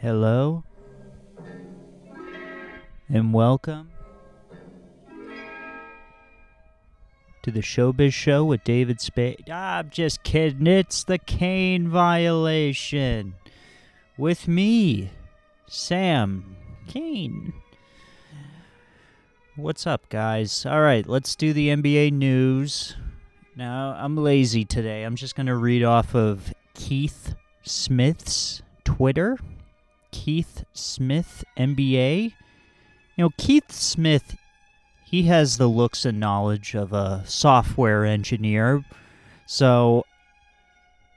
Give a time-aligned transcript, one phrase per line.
[0.00, 0.62] Hello
[3.08, 3.90] and welcome
[7.42, 9.50] to the Showbiz Show with David Spade.
[9.50, 10.68] I'm just kidding.
[10.68, 13.34] It's the Kane violation
[14.16, 15.10] with me,
[15.66, 17.52] Sam Kane.
[19.56, 20.64] What's up, guys?
[20.64, 22.94] All right, let's do the NBA news.
[23.56, 25.02] Now, I'm lazy today.
[25.02, 29.36] I'm just going to read off of Keith Smith's Twitter.
[30.10, 32.34] Keith Smith, MBA.
[33.16, 34.36] You know, Keith Smith,
[35.04, 38.84] he has the looks and knowledge of a software engineer.
[39.46, 40.04] So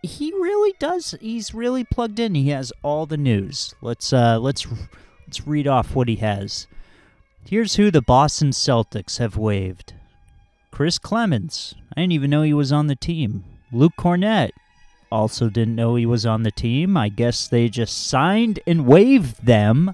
[0.02, 2.36] he really does he's really plugged in.
[2.36, 3.76] He has all the news.
[3.82, 4.66] Let's uh let's
[5.28, 6.68] let's read off what he has.
[7.46, 9.94] Here's who the Boston Celtics have waived.
[10.72, 11.76] Chris Clemons.
[11.96, 13.44] I didn't even know he was on the team.
[13.72, 14.52] Luke Kornet.
[15.12, 16.96] Also didn't know he was on the team.
[16.96, 19.94] I guess they just signed and waived them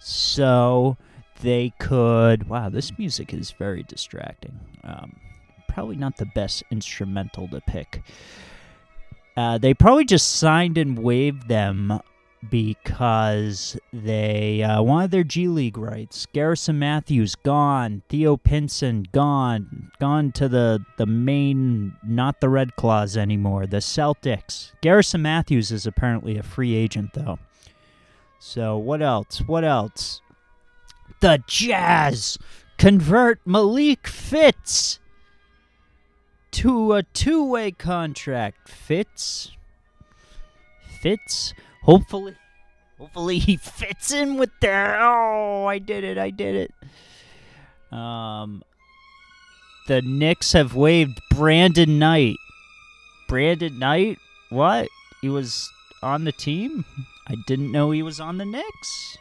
[0.00, 0.96] so
[1.42, 2.48] they could.
[2.48, 4.58] Wow, this music is very distracting.
[4.82, 5.16] Um,
[5.68, 8.02] probably not the best instrumental to pick.
[9.36, 12.00] Uh, they probably just signed and waived them
[12.48, 16.26] because they uh, wanted their G League rights.
[16.32, 23.16] Garrison Matthews gone, Theo Pinson gone, gone to the the Maine, not the Red Claws
[23.16, 23.66] anymore.
[23.66, 24.72] The Celtics.
[24.80, 27.38] Garrison Matthews is apparently a free agent though.
[28.38, 29.42] So what else?
[29.46, 30.22] What else?
[31.20, 32.38] The Jazz
[32.78, 34.98] convert Malik Fitts
[36.52, 38.68] to a two-way contract.
[38.68, 39.52] Fitts.
[41.02, 42.36] Fitts hopefully
[42.98, 46.74] hopefully he fits in with their oh i did it i did it.
[47.96, 48.62] Um
[49.88, 52.36] the knicks have waived brandon knight.
[53.26, 54.18] Brandon knight?
[54.50, 54.88] What?
[55.20, 55.68] He was
[56.02, 56.84] on the team?
[57.26, 59.18] I didn't know he was on the knicks.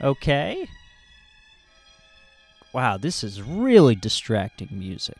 [0.00, 0.68] Okay.
[2.72, 5.18] Wow this is really distracting music.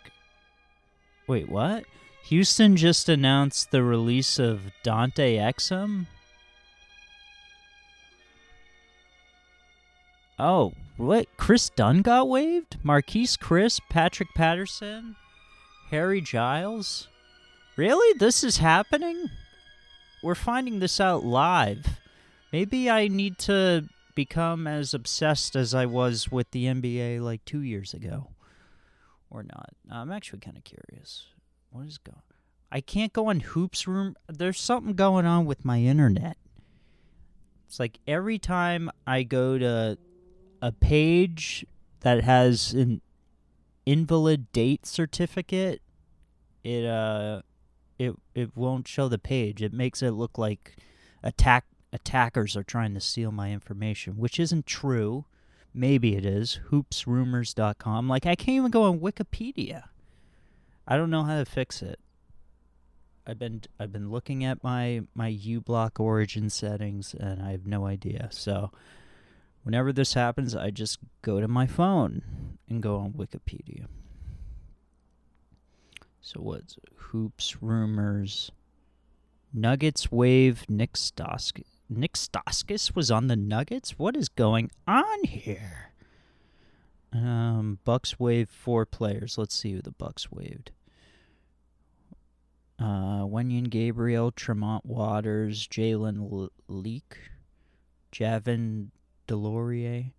[1.27, 1.85] Wait what?
[2.25, 6.07] Houston just announced the release of Dante Exum.
[10.39, 11.29] Oh, what?
[11.37, 12.79] Kris Dunn got waived?
[12.85, 15.17] Marquese Chriss, Patrick Patterson,
[15.91, 17.09] Harry Giles?
[17.77, 18.19] Really?
[18.19, 19.31] This is happening?
[20.23, 22.01] We're finding this out live.
[22.53, 27.61] Maybe I need to become as obsessed as I was with the NBA like two
[27.61, 28.29] years ago.
[29.31, 29.71] Or not.
[29.91, 31.27] I'm actually kind of curious.
[31.71, 32.23] What is going?
[32.71, 34.17] I can't go on Hoops Room.
[34.29, 36.37] There's something going on with my internet.
[37.67, 39.99] It's like every time I go to
[40.65, 41.67] a page
[42.01, 43.03] that has an
[43.85, 45.83] invalid date certificate,
[46.63, 47.43] it uh
[47.99, 49.63] it it won't show the page.
[49.63, 50.77] It makes it look like
[51.23, 55.27] attack attackers are trying to steal my information, which isn't true.
[55.75, 56.61] Maybe it is.
[56.71, 58.09] Hoopsrumors.com.
[58.09, 59.85] Like I can't even go on Wikipedia.
[60.89, 62.01] I don't know how to fix it.
[63.27, 67.85] I've been I've been looking at my my uBlock origin settings and I have no
[67.85, 68.29] idea.
[68.33, 68.71] So
[69.65, 72.23] whenever this happens, I just go to my phone
[72.69, 73.87] and go on Wikipedia.
[76.21, 78.53] So what's hoops rumors?
[79.53, 81.65] Nuggets waive Nick Stauskas.
[81.89, 83.99] Nick Stauskas was on the Nuggets.
[83.99, 85.93] What is going on here?
[87.13, 89.39] Um, Bucks waive four players.
[89.39, 90.73] Let's see who the Bucks waved.
[92.79, 97.19] Uh, Wenyen Gabriel, Tremont Waters, Jalen Lecque,
[98.11, 98.89] Javin
[99.27, 100.13] DeLaurier,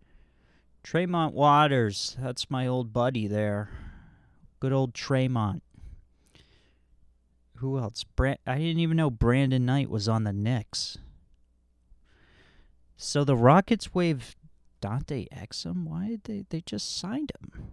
[0.83, 2.16] Tremont Waters.
[2.19, 3.69] That's my old buddy there.
[4.59, 5.63] Good old Tremont.
[7.57, 8.03] Who else?
[8.03, 10.97] Brand- I didn't even know Brandon Knight was on the Knicks.
[12.97, 14.35] So the Rockets waive
[14.81, 15.85] Dante Exum?
[15.85, 17.68] Why did they they just signed him?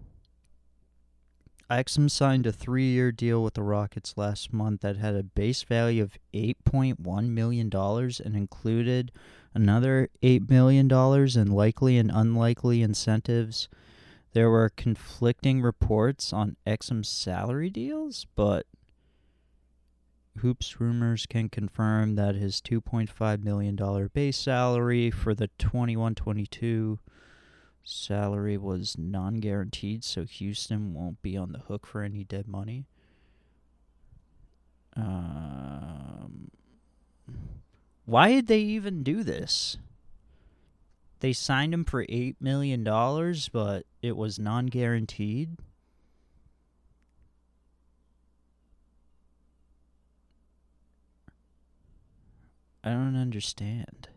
[1.73, 6.03] Exum signed a three-year deal with the Rockets last month that had a base value
[6.03, 9.11] of eight point one million dollars and included
[9.55, 13.71] another eight million dollars in likely and unlikely incentives.
[14.35, 18.67] There were conflicting reports on Exum's salary deals, but
[20.39, 26.99] Hoops Rumors can confirm that his $2.5 million base salary for the 21 22
[27.85, 32.87] salary was non guaranteed, so Houston won't be on the hook for any dead money.
[34.95, 36.51] Um,
[38.05, 39.79] why did they even do this?
[41.21, 42.83] They signed him for $8 million,
[43.53, 45.57] but it was non guaranteed.
[52.85, 54.09] I don't understand.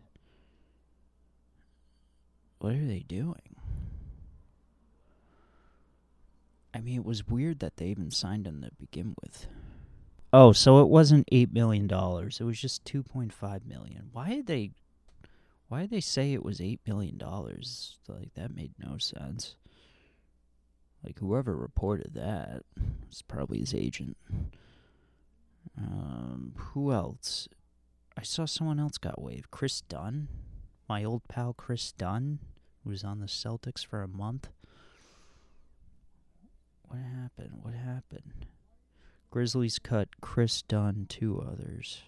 [2.58, 3.45] what are they doing?
[6.76, 9.46] I mean, it was weird that they even signed him to begin with.
[10.30, 12.38] Oh, so it wasn't eight million dollars.
[12.38, 14.10] It was just two point five million.
[14.12, 14.72] Why did they?
[15.68, 17.96] Why did they say it was eight million dollars?
[18.06, 19.56] Like that made no sense.
[21.02, 22.62] Like whoever reported that
[23.08, 24.18] was probably his agent.
[25.78, 27.48] Um, who else?
[28.18, 29.50] I saw someone else got waived.
[29.50, 30.28] Kris Dunn,
[30.88, 32.40] my old pal Kris Dunn,
[32.84, 34.50] who was on the Celtics for a month.
[36.88, 37.58] What happened?
[37.62, 38.46] What happened?
[39.30, 42.02] Grizzlies cut Kris Dunn, two others.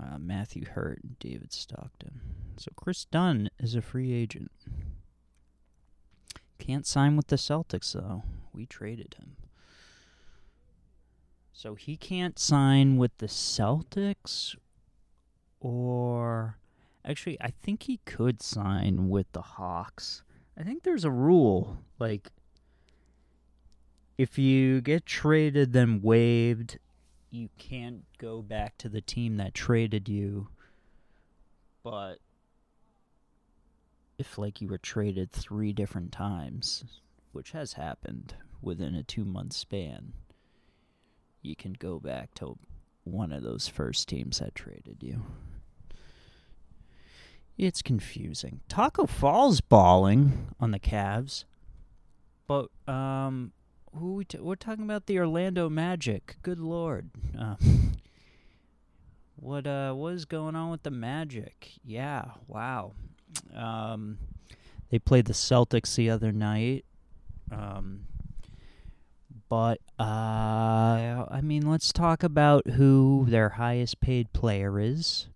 [0.00, 2.20] Uh, Matthew Hurt and David Stockton.
[2.56, 4.50] So Kris Dunn is a free agent.
[6.58, 8.22] Can't sign with the Celtics, though.
[8.52, 9.36] We traded him.
[11.52, 14.56] So he can't sign with the Celtics
[15.60, 16.58] or.
[17.04, 20.22] Actually, I think he could sign with the Hawks.
[20.58, 21.76] I think there's a rule.
[21.98, 22.30] Like,
[24.16, 26.78] if you get traded, then waived,
[27.30, 30.48] you can't go back to the team that traded you.
[31.82, 32.18] But
[34.18, 36.84] if like you were traded three different times,
[37.32, 40.12] which has happened within a two month span,
[41.42, 42.56] you can go back to
[43.02, 45.24] one of those first teams that traded you.
[47.58, 48.60] It's confusing.
[48.68, 51.44] Taco Fall's balling on the Cavs,
[52.48, 53.52] but um,
[53.98, 56.36] who we t- we're talking about the Orlando Magic.
[56.42, 57.10] Good lord.
[57.38, 57.56] Uh,
[59.36, 61.72] what uh what is going on with the Magic?
[61.84, 62.92] Yeah, wow.
[63.54, 64.18] Um,
[64.90, 66.84] they played the Celtics the other night.
[67.50, 68.06] Um,
[69.48, 70.02] but uh,
[71.30, 75.28] I mean, let's talk about who their highest paid player is.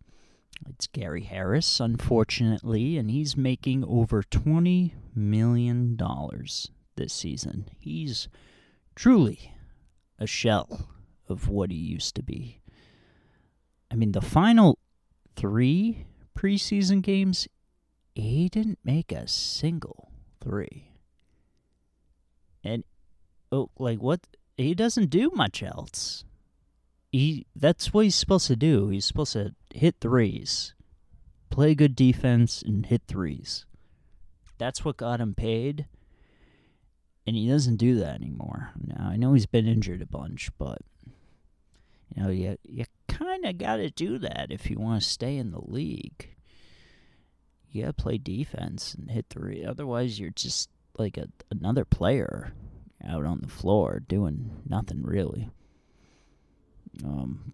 [0.68, 7.68] It's Gary Harris, unfortunately, and he's making over twenty million dollars this season.
[7.78, 8.28] He's
[8.98, 9.52] truly
[10.18, 10.88] a shell
[11.28, 12.60] of what he used to be.
[13.92, 14.76] I mean, the final
[15.36, 16.04] three
[16.36, 17.46] preseason games,
[18.16, 20.10] he didn't make a single
[20.40, 20.90] three.
[22.64, 22.82] And
[23.52, 24.26] oh, like what?
[24.56, 26.24] He doesn't do much else.
[27.12, 28.88] He that's what he's supposed to do.
[28.88, 30.74] He's supposed to hit threes,
[31.50, 33.64] play good defense, and hit threes.
[34.58, 35.86] That's what got him paid
[37.28, 38.70] and he doesn't do that anymore.
[38.86, 40.78] Now I know he's been injured a bunch, but
[42.14, 45.36] you know you you kind of got to do that if you want to stay
[45.36, 46.30] in the league.
[47.70, 49.62] You got to play defense and hit three.
[49.62, 52.54] Otherwise, you're just like a, another player
[53.06, 55.50] out on the floor doing nothing really.
[57.04, 57.52] Um.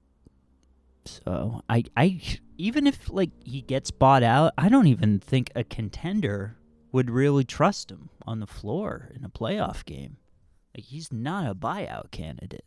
[1.05, 2.21] So I I
[2.57, 6.57] even if like he gets bought out, I don't even think a contender
[6.95, 10.17] would really trust him on the floor in a playoff game.
[10.77, 12.65] Like he's not a buyout candidate.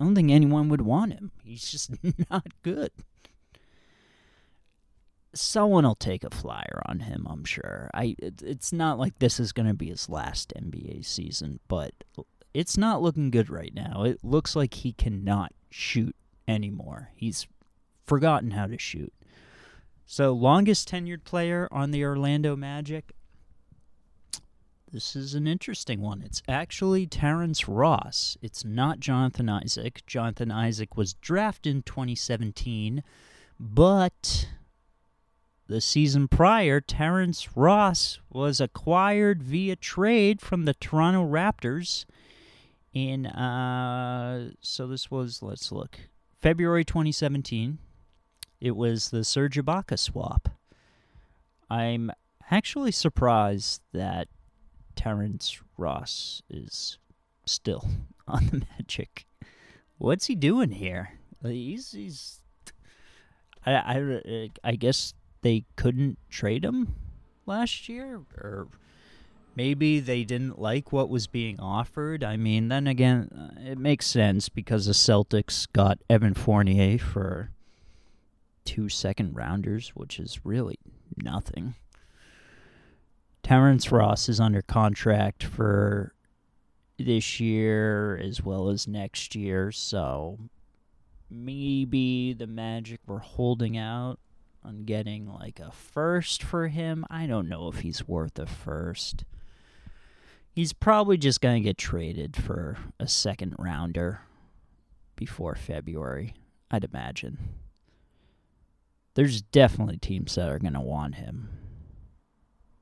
[0.00, 1.32] I don't think anyone would want him.
[1.44, 1.90] He's just
[2.30, 2.90] not good.
[5.34, 7.90] Someone will take a flyer on him, I'm sure.
[7.92, 11.92] I it, it's not like this is going to be his last NBA season, but
[12.54, 14.04] it's not looking good right now.
[14.04, 16.16] It looks like he cannot shoot
[16.48, 17.10] anymore.
[17.14, 17.46] He's
[18.06, 19.12] forgotten how to shoot.
[20.06, 23.12] So, longest tenured player on the Orlando Magic,
[24.92, 26.22] this is an interesting one.
[26.22, 28.36] It's actually Terrence Ross.
[28.40, 30.02] It's not Jonathan Isaac.
[30.06, 33.02] Jonathan Isaac was drafted in 2017,
[33.60, 34.48] but
[35.68, 42.06] the season prior, Terrence Ross was acquired via trade from the Toronto Raptors
[42.94, 45.98] in uh so this was let's look.
[46.40, 47.78] February 2017.
[48.60, 50.48] It was the Serge Ibaka swap.
[51.70, 52.10] I'm
[52.50, 54.28] actually surprised that
[54.98, 56.98] Terrence Ross is
[57.46, 57.88] still
[58.28, 59.26] on the Magic.
[59.96, 61.20] What's he doing here?
[61.40, 62.40] He's he's.
[63.64, 66.96] I I I guess they couldn't trade him
[67.46, 68.66] last year, or
[69.54, 72.24] maybe they didn't like what was being offered.
[72.24, 77.52] I mean, then again, uh, it makes sense because the Celtics got Evan Fournier for
[78.64, 80.80] two second rounders, which is really
[81.16, 81.76] nothing.
[83.48, 86.12] Terrence Ross is under contract for
[86.98, 90.38] this year as well as next year, so
[91.30, 94.18] maybe the Magic were holding out
[94.62, 97.06] on getting like a first for him.
[97.08, 99.24] I don't know if he's worth a first.
[100.52, 104.20] He's probably just going to get traded for a second rounder
[105.16, 106.34] before February,
[106.70, 107.38] I'd imagine.
[109.14, 111.67] There's definitely teams that are going to want him.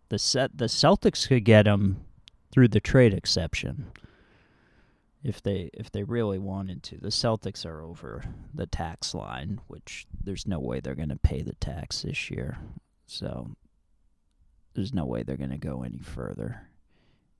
[0.09, 2.05] The set the Celtics could get him
[2.53, 3.91] through the trade exception
[5.25, 6.99] if they if they really wanted to.
[6.99, 11.43] The Celtics are over the tax line, which there's no way they're going to pay
[11.43, 12.59] the tax this year.
[13.07, 13.51] So
[14.75, 16.69] there's no way they're going to go any further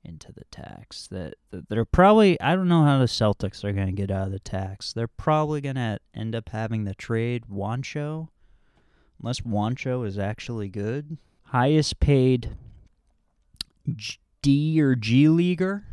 [0.03, 1.07] into the tax.
[1.07, 4.33] That, they're probably I don't know how the Celtics are going to get out of
[4.33, 4.91] the tax.
[4.91, 8.27] They're probably going to end up having the trade Juancho
[9.19, 11.17] unless Juancho is actually good.
[11.47, 12.55] Highest paid
[14.41, 15.85] D or G leaguer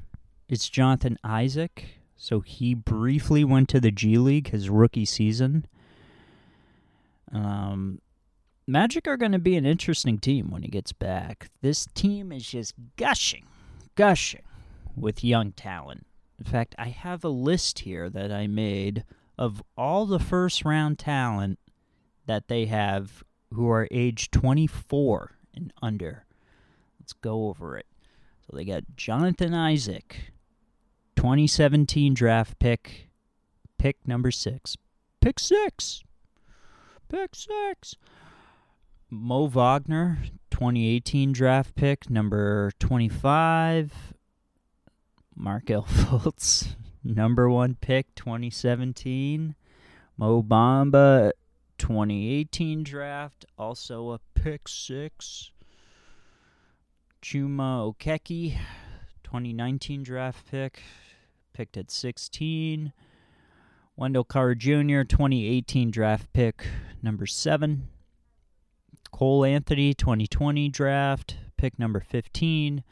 [0.49, 1.99] it's Jonathan Isaac.
[2.17, 5.67] So he briefly went to the G League his rookie season.
[7.33, 8.01] Um,
[8.67, 11.51] Magic are going to be an interesting team when he gets back.
[11.61, 13.47] This team is just gushing,
[13.95, 14.43] gushing
[14.97, 16.07] with young talent.
[16.39, 19.05] In fact, I have a list here that I made
[19.37, 21.59] of all the first round talent
[22.27, 26.25] that they have who are age 24 and under.
[27.01, 27.87] Let's go over it.
[28.47, 30.33] So they got Jonathan Isaac,
[31.17, 33.09] 2017 draft pick,
[33.79, 34.77] pick number six.
[35.21, 36.03] Pick six.
[37.09, 37.97] Pick six.
[39.11, 40.19] Mo Wagner,
[40.51, 44.15] 2018 draft pick, number 25.
[45.37, 49.55] Markelle Fultz, number one pick, 2017.
[50.17, 51.33] Mo Bamba,
[51.79, 55.53] 2018 draft, also a pick six.
[57.23, 58.59] Chuma Okeke,
[59.23, 60.83] 2019 draft pick,
[61.55, 62.93] picked at 16.
[63.97, 66.63] Wendell Carter Jr., 2018 draft pick,
[67.03, 67.89] number 7.
[69.11, 72.85] Cole Anthony, 2020 draft, pick number 15.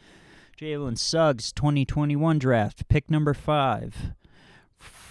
[0.59, 4.15] Jalen Suggs, 2021 draft, pick number 5.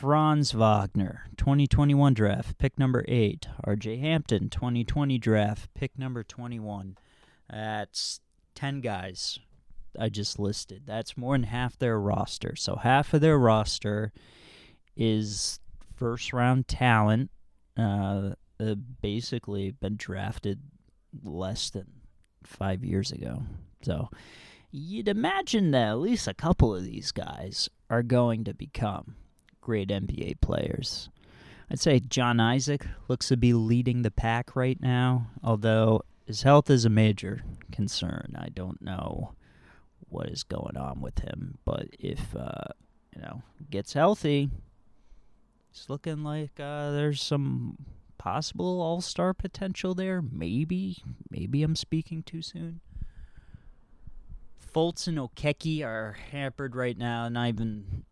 [0.02, 3.48] Franz Wagner, 2021 draft, pick number 8.
[3.68, 6.98] RJ Hampton, 2020 draft, pick number 21.
[7.48, 8.20] That's
[8.56, 9.38] 10 guys
[10.00, 10.88] I just listed.
[10.88, 12.56] That's more than half their roster.
[12.56, 14.12] So half of their roster
[14.98, 15.60] is
[15.96, 17.30] first round talent.
[17.78, 20.62] Uh, uh, basically been drafted
[21.24, 21.86] less than
[22.44, 23.44] five years ago.
[23.84, 24.10] So
[24.72, 29.18] you'd imagine that at least a couple of these guys are going to become
[29.62, 31.10] great NBA players.
[31.70, 36.70] I'd say John Isaac looks to be leading the pack right now, although his health
[36.70, 38.36] is a major concern.
[38.38, 39.34] I don't know
[40.10, 41.58] what is going on with him.
[41.66, 42.74] But if uh,
[43.16, 44.50] you know gets healthy,
[45.72, 47.78] it's looking like uh, there's some
[48.18, 50.22] possible All Star potential there.
[50.22, 50.98] Maybe,
[51.30, 52.82] maybe I'm speaking too soon.
[54.74, 58.06] Fultz and Okeke are hampered right now, not even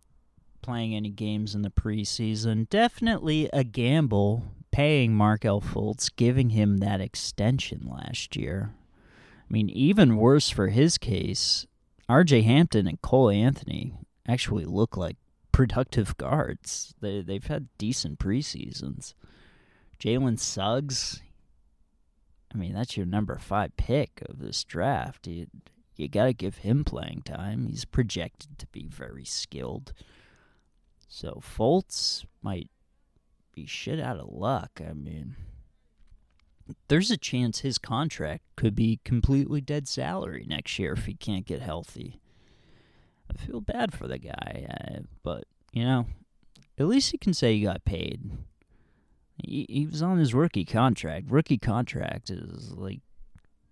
[0.62, 2.70] playing any games in the preseason.
[2.70, 8.74] Definitely a gamble paying Markelle Fultz, giving him that extension last year.
[9.06, 11.66] I mean, even worse for his case,
[12.10, 13.94] RJ Hampton and Cole Anthony
[14.28, 15.18] actually look like
[15.52, 16.94] productive guards.
[17.02, 19.14] They they've had decent preseasons.
[20.00, 21.22] Jalen Suggs,
[22.54, 25.28] I mean, that's your number five pick of this draft.
[25.28, 25.48] You
[25.96, 27.68] you got to give him playing time.
[27.68, 29.92] He's projected to be very skilled.
[31.10, 32.70] So Fultz might
[33.54, 34.80] be shit out of luck.
[34.80, 35.36] I mean,
[36.88, 41.48] there's a chance his contract could be completely dead salary next year if he can't
[41.48, 42.22] get healthy.
[43.30, 46.06] I feel bad for the guy, uh, but you know,
[46.78, 48.32] at least he can say he got paid.
[49.38, 51.26] He, he was on his rookie contract.
[51.30, 53.02] Rookie contract is like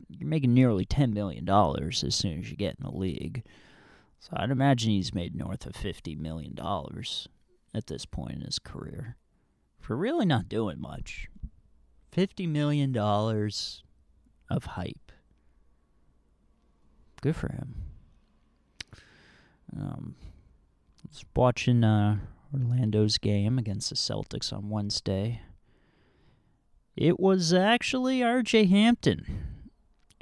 [0.10, 3.44] you're making nearly ten million dollars as soon as you get in the league.
[4.20, 7.28] So I'd imagine he's made north of fifty million dollars
[7.74, 9.16] at this point in his career
[9.80, 11.30] for really not doing much.
[12.16, 15.12] $50 million of hype.
[17.22, 17.76] Good for him.
[19.76, 20.16] Um,
[21.04, 22.18] I was watching uh,
[22.54, 25.42] Orlando's game against the Celtics on Wednesday.
[26.96, 29.57] It was actually RJ Hampton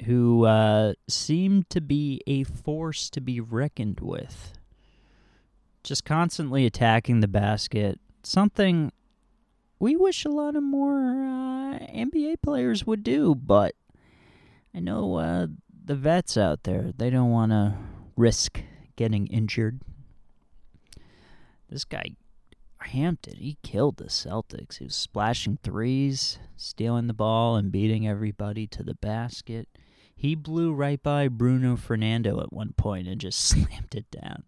[0.04, 4.52] who uh, seemed to be a force to be reckoned with.
[5.82, 8.00] Just constantly attacking the basket.
[8.22, 8.92] Something
[9.78, 13.74] we wish a lot of more uh, NBA players would do, but
[14.74, 15.46] I know uh,
[15.84, 17.76] the vets out there, they don't want to
[18.16, 18.60] risk
[18.96, 19.80] getting injured.
[21.68, 22.16] This guy,
[22.80, 24.78] Hampton, he killed the Celtics.
[24.78, 29.68] He was splashing threes, stealing the ball, and beating everybody to the basket.
[30.16, 34.44] He blew right by Bruno Fernando at one point and just slammed it down.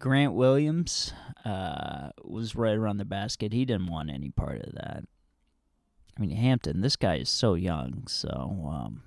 [0.00, 1.12] Grant Williams
[1.44, 3.52] uh, was right around the basket.
[3.52, 5.04] He didn't want any part of that.
[6.16, 9.02] I mean, Hampton, this guy is so young, so um,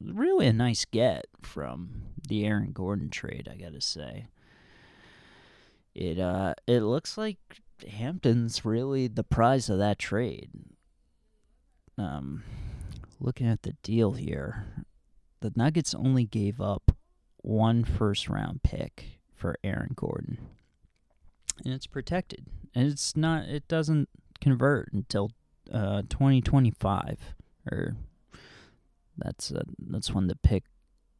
[0.00, 4.28] really a nice get from the Aaron Gordon trade, I gotta say.
[5.94, 7.38] It uh it looks like
[7.88, 10.50] Hampton's really the prize of that trade.
[11.96, 12.44] Um
[13.20, 14.66] looking at the deal here,
[15.40, 16.92] the Nuggets only gave up
[17.38, 20.38] one first round pick for Aaron Gordon.
[21.64, 22.46] And it's protected.
[22.74, 24.08] And it's not it doesn't
[24.40, 25.30] convert until
[25.72, 27.34] uh 2025
[27.70, 27.96] or
[29.16, 30.64] that's uh, that's when the pick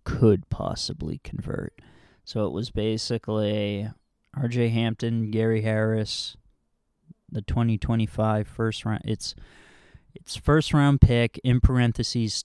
[0.05, 1.81] could possibly convert.
[2.25, 3.89] So it was basically
[4.37, 6.37] RJ Hampton, Gary Harris,
[7.31, 9.03] the 2025 first round.
[9.05, 9.35] It's
[10.17, 12.45] it's first round pick in parentheses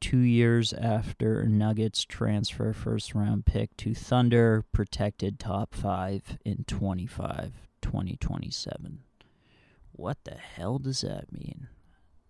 [0.00, 7.52] 2 years after Nuggets transfer first round pick to Thunder protected top 5 in 25
[7.82, 9.00] 2027.
[9.92, 11.68] What the hell does that mean?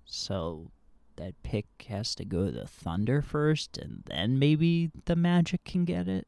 [0.05, 0.71] So
[1.17, 5.85] that pick has to go to the Thunder first, and then maybe the Magic can
[5.85, 6.27] get it.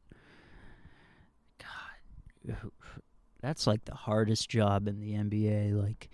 [1.59, 2.71] God,
[3.41, 5.73] that's like the hardest job in the NBA.
[5.73, 6.09] Like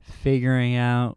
[0.00, 1.16] figuring out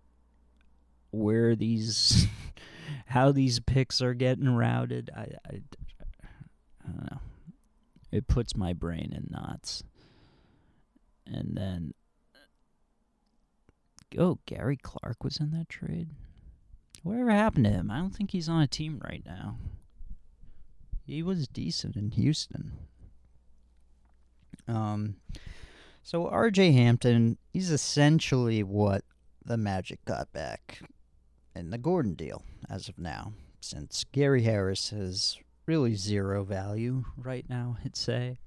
[1.12, 2.28] where these,
[3.06, 5.10] how these picks are getting routed.
[5.16, 5.62] I, I,
[6.84, 7.20] I don't know.
[8.12, 9.84] It puts my brain in knots.
[11.26, 11.94] And then,
[14.18, 16.10] oh, Gary Clark was in that trade.
[17.04, 17.90] Whatever happened to him?
[17.90, 19.58] I don't think he's on a team right now.
[21.06, 22.74] He was decent in Houston.
[24.68, 25.16] Um,
[26.04, 26.72] so R.J.
[26.74, 29.04] Hampton, he's essentially what
[29.44, 30.82] the Magic got back
[31.56, 37.46] in the Gordon deal as of now, since Gary Harris has really zero value right
[37.50, 37.78] now.
[37.84, 38.40] I'd say.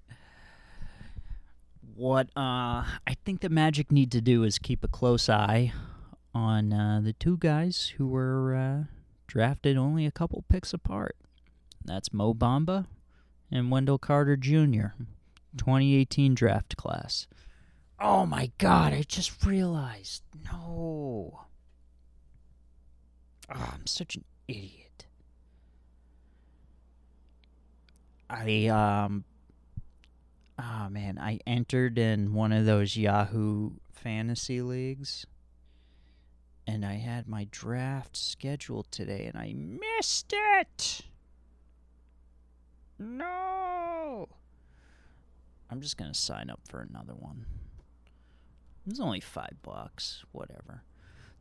[1.95, 5.73] What uh, I think the Magic need to do is keep a close eye
[6.35, 8.85] on uh, the two guys who were uh,
[9.29, 11.17] drafted only a couple picks apart.
[11.85, 12.87] That's Mo Bamba
[13.53, 14.97] and Wendell Carter Jr.,
[15.57, 17.29] 2018 draft class.
[18.01, 20.23] Oh my god, I just realized.
[20.51, 21.45] No.
[23.55, 25.07] Oh, I'm such an idiot.
[28.29, 29.25] I, um.
[30.59, 35.27] Oh man, I entered in one of those Yahoo fantasy leagues
[36.67, 41.03] and I had my draft scheduled today and I missed it.
[42.99, 44.29] No.
[45.71, 47.47] I'm just going to sign up for another one.
[48.87, 50.83] It's only 5 bucks, whatever.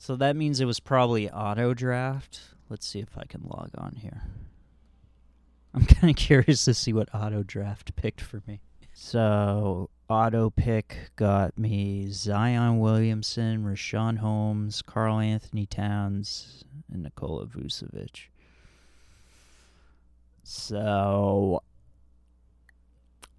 [0.04, 2.42] So that means it was probably auto draft.
[2.68, 4.24] Let's see if I can log on here.
[5.74, 8.60] I'm kind of curious to see what auto draft picked for me.
[8.92, 18.24] So auto pick got me Zion Williamson, Richaun Holmes, Karl Anthony Towns, and Nikola Vucevic.
[20.44, 21.64] So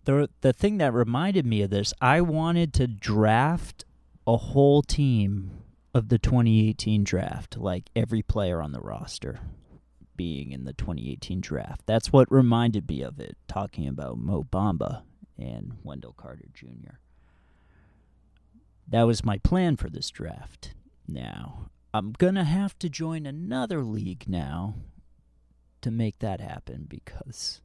[0.07, 3.85] the the thing that reminded me of this, I wanted to draft
[4.27, 5.64] a whole team
[5.95, 9.41] of the 2018 draft, like every player on the roster
[10.17, 11.83] being in the 2018 draft.
[11.87, 15.03] That's what reminded me of it, talking about Mo Bamba
[15.39, 16.97] and Wendell Carter Jr.
[18.89, 20.75] That was my plan for this draft.
[21.09, 24.75] Now, I'm going to have to join another league now
[25.81, 27.61] to make that happen because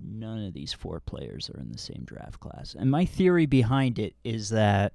[0.00, 2.74] none of these four players are in the same draft class.
[2.78, 4.92] And my theory behind it is that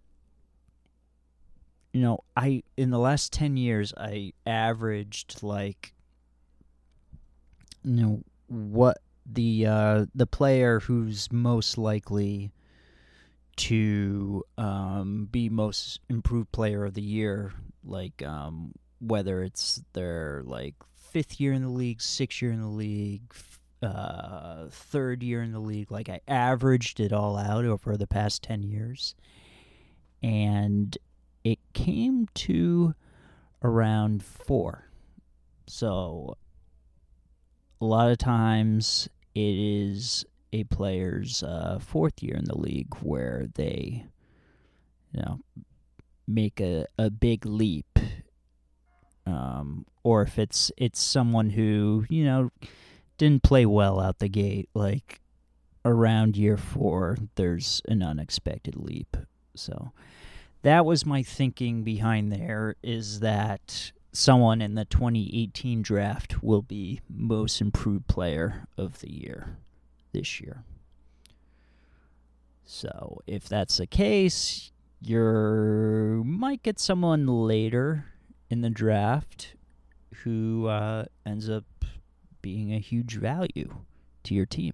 [1.95, 5.93] you know, I in the last 10 years I averaged like
[7.85, 12.51] you know what the uh, the player who's most likely
[13.55, 17.53] to um, be most improved player of the year,
[17.85, 22.67] like um, whether it's their like fifth year in the league, sixth year in the
[22.67, 23.33] league,
[23.81, 25.91] uh, third year in the league.
[25.91, 29.15] Like I averaged it all out over the past ten years,
[30.21, 30.97] and
[31.45, 32.95] it came to
[33.63, 34.89] around four.
[35.67, 36.37] So
[37.79, 43.45] a lot of times it is a player's uh, fourth year in the league where
[43.53, 44.05] they,
[45.11, 45.39] you know,
[46.27, 47.99] make a, a big leap.
[49.27, 52.51] Um, or if it's it's someone who you know
[53.17, 55.19] didn't play well out the gate, like
[55.83, 59.17] around year four, there's an unexpected leap.
[59.55, 59.91] So
[60.65, 62.75] that was my thinking behind there.
[62.81, 69.57] Is that someone in the 2018 draft will be most improved player of the year
[70.11, 70.63] this year.
[72.63, 78.05] So, if that's the case, you might get someone later
[78.49, 79.53] in the draft
[80.23, 81.65] who uh, ends up
[82.41, 83.75] being a huge value
[84.23, 84.73] to your team.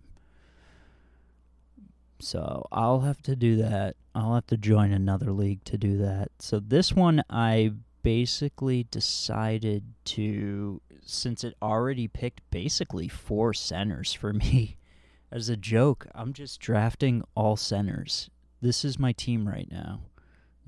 [2.21, 3.95] So I'll have to do that.
[4.13, 6.29] I'll have to join another league to do that.
[6.39, 7.71] So this one, I
[8.03, 14.77] basically decided to, since it already picked basically four centers for me,
[15.31, 18.29] as a joke, I'm just drafting all centers.
[18.61, 20.01] This is my team right now.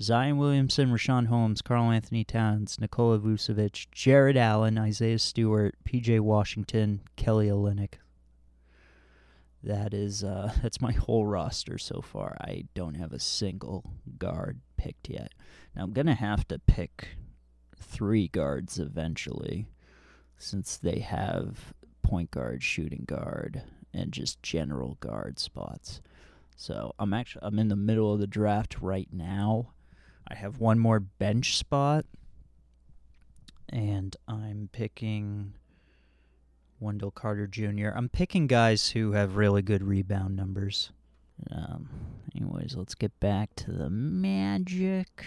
[0.00, 7.02] Zion Williamson, Richaun Holmes, Karl Anthony Towns, Nikola Vucevic, Jarrett Allen, Isaiah Stewart, PJ Washington,
[7.16, 7.94] Kelly Olynyk.
[9.64, 12.36] That is uh, that's my whole roster so far.
[12.40, 13.84] I don't have a single
[14.18, 15.32] guard picked yet.
[15.74, 17.08] Now I'm gonna have to pick
[17.80, 19.66] three guards eventually,
[20.38, 21.72] since they have
[22.02, 26.02] point guard, shooting guard, and just general guard spots.
[26.56, 29.72] So I'm actually I'm in the middle of the draft right now.
[30.28, 32.04] I have one more bench spot,
[33.70, 35.54] and I'm picking
[36.80, 37.90] Wendell Carter Jr.
[37.94, 40.90] I'm picking guys who have really good rebound numbers.
[41.50, 41.88] Um,
[42.34, 45.24] anyways, let's get back to the Magic.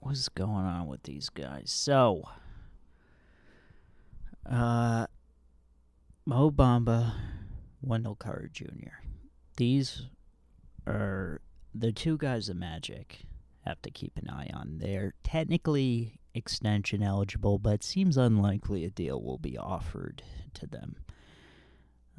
[0.00, 1.70] What's going on with these guys?
[1.70, 2.24] So,
[4.48, 5.06] uh,
[6.24, 7.14] Mo Bamba,
[7.82, 9.02] Wendell Carter Jr.
[9.56, 10.06] These
[10.86, 11.40] are
[11.74, 13.20] the two guys the Magic
[13.64, 14.78] have to keep an eye on.
[14.78, 20.22] They're technically extension eligible, but seems unlikely a deal will be offered
[20.54, 20.96] to them.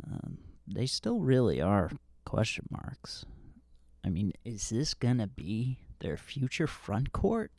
[0.03, 1.91] Um, they still really are
[2.25, 3.25] question marks.
[4.05, 7.51] I mean, is this going to be their future front court?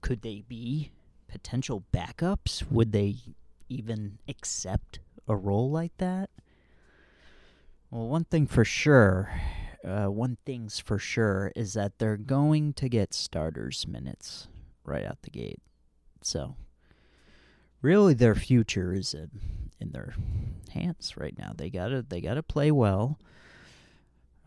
[0.00, 0.92] Could they be
[1.28, 2.70] potential backups?
[2.70, 3.16] Would they
[3.68, 6.30] even accept a role like that?
[7.90, 9.30] Well, one thing for sure
[9.84, 14.48] uh, one thing's for sure is that they're going to get starters minutes
[14.84, 15.60] right out the gate.
[16.22, 16.56] So,
[17.82, 19.30] really, their future is in
[19.80, 20.14] in their
[20.72, 21.52] hands right now.
[21.56, 23.18] They gotta they gotta play well.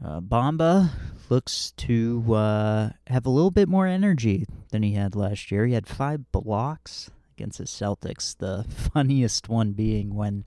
[0.03, 0.91] Uh, Bamba
[1.29, 5.65] looks to uh, have a little bit more energy than he had last year.
[5.65, 8.37] He had five blocks against the Celtics.
[8.37, 10.45] The funniest one being when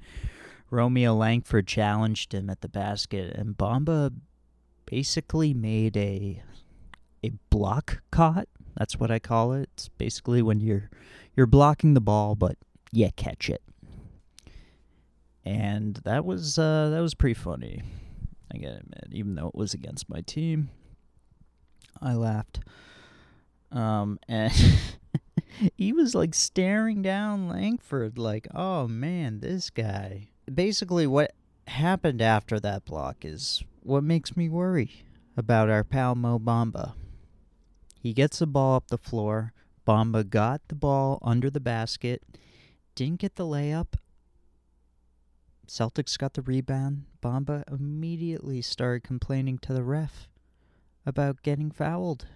[0.70, 4.12] Romeo Langford challenged him at the basket, and Bamba
[4.86, 6.42] basically made a
[7.22, 8.48] a block caught.
[8.76, 9.68] That's what I call it.
[9.74, 10.90] It's basically when you're
[11.36, 12.56] you're blocking the ball, but
[12.92, 13.62] you catch it.
[15.44, 17.82] And that was uh, that was pretty funny.
[18.52, 20.70] I gotta admit, even though it was against my team,
[22.00, 22.60] I laughed.
[23.72, 24.52] Um, and
[25.76, 31.32] he was like staring down Langford, like, "Oh man, this guy." Basically, what
[31.68, 35.04] happened after that block is what makes me worry
[35.36, 36.94] about our pal Mo Bamba.
[38.00, 39.52] He gets the ball up the floor.
[39.86, 42.22] Bamba got the ball under the basket,
[42.94, 43.94] didn't get the layup.
[45.66, 47.04] Celtics got the rebound.
[47.22, 50.28] Bamba immediately started complaining to the ref
[51.04, 52.26] about getting fouled.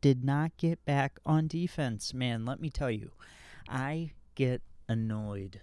[0.00, 2.12] Did not get back on defense.
[2.14, 3.12] Man, let me tell you,
[3.68, 5.60] I get annoyed.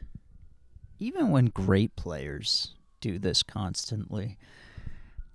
[1.00, 4.38] Even when great players do this constantly.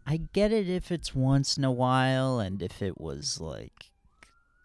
[0.06, 3.90] I get it if it's once in a while and if it was like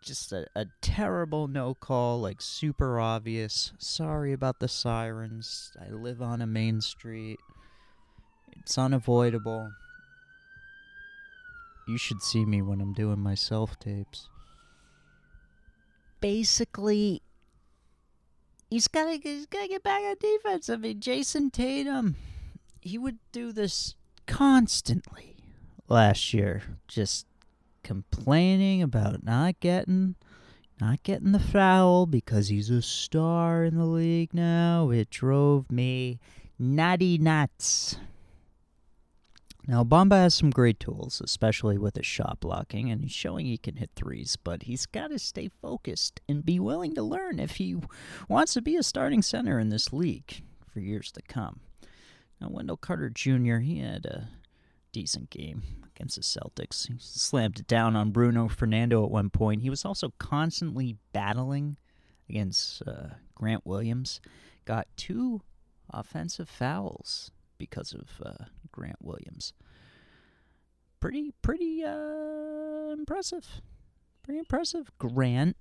[0.01, 3.71] just a, a terrible no call, like super obvious.
[3.77, 5.71] Sorry about the sirens.
[5.79, 7.39] I live on a main street.
[8.51, 9.71] It's unavoidable.
[11.87, 14.27] You should see me when I'm doing my self tapes.
[16.21, 17.21] Basically,
[18.69, 20.69] he's gotta he's gotta get back on defense.
[20.69, 22.15] I mean, Jayson Tatum
[22.81, 23.95] he would do this
[24.29, 25.35] constantly
[25.87, 27.25] last year, just
[27.83, 30.15] complaining about not getting
[30.79, 34.91] not getting the foul because he's a star in the league now.
[34.91, 36.19] It drove me
[36.57, 37.97] natty nuts.
[39.67, 43.57] Now, Bamba has some great tools, especially with his shot blocking, and he's showing he
[43.57, 47.57] can hit threes, but he's got to stay focused and be willing to learn if
[47.57, 47.75] he
[48.29, 51.59] wants to be a starting center in this league for years to come.
[52.39, 54.29] Now, Wendell Carter Jr., he had a
[54.91, 55.63] decent game
[55.95, 56.87] against the Celtics.
[56.87, 59.61] He slammed it down on Bruno Fernando at one point.
[59.61, 61.77] He was also constantly battling
[62.29, 64.21] against uh, Grant Williams.
[64.65, 65.41] Got two
[65.91, 69.53] offensive fouls because of uh, Grant Williams.
[70.99, 73.61] Pretty, pretty uh, impressive.
[74.23, 74.91] Pretty impressive.
[74.97, 75.57] Grant.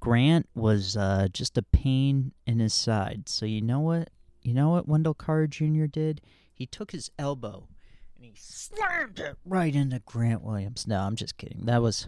[0.00, 3.28] Grant was uh, just a pain in his side.
[3.28, 4.10] So you know what?
[4.44, 5.86] You know what Wendell Carter Jr.
[5.86, 6.20] did?
[6.52, 7.66] He took his elbow
[8.14, 10.86] and he slammed it right into Grant Williams.
[10.86, 11.64] No, I'm just kidding.
[11.64, 12.06] That was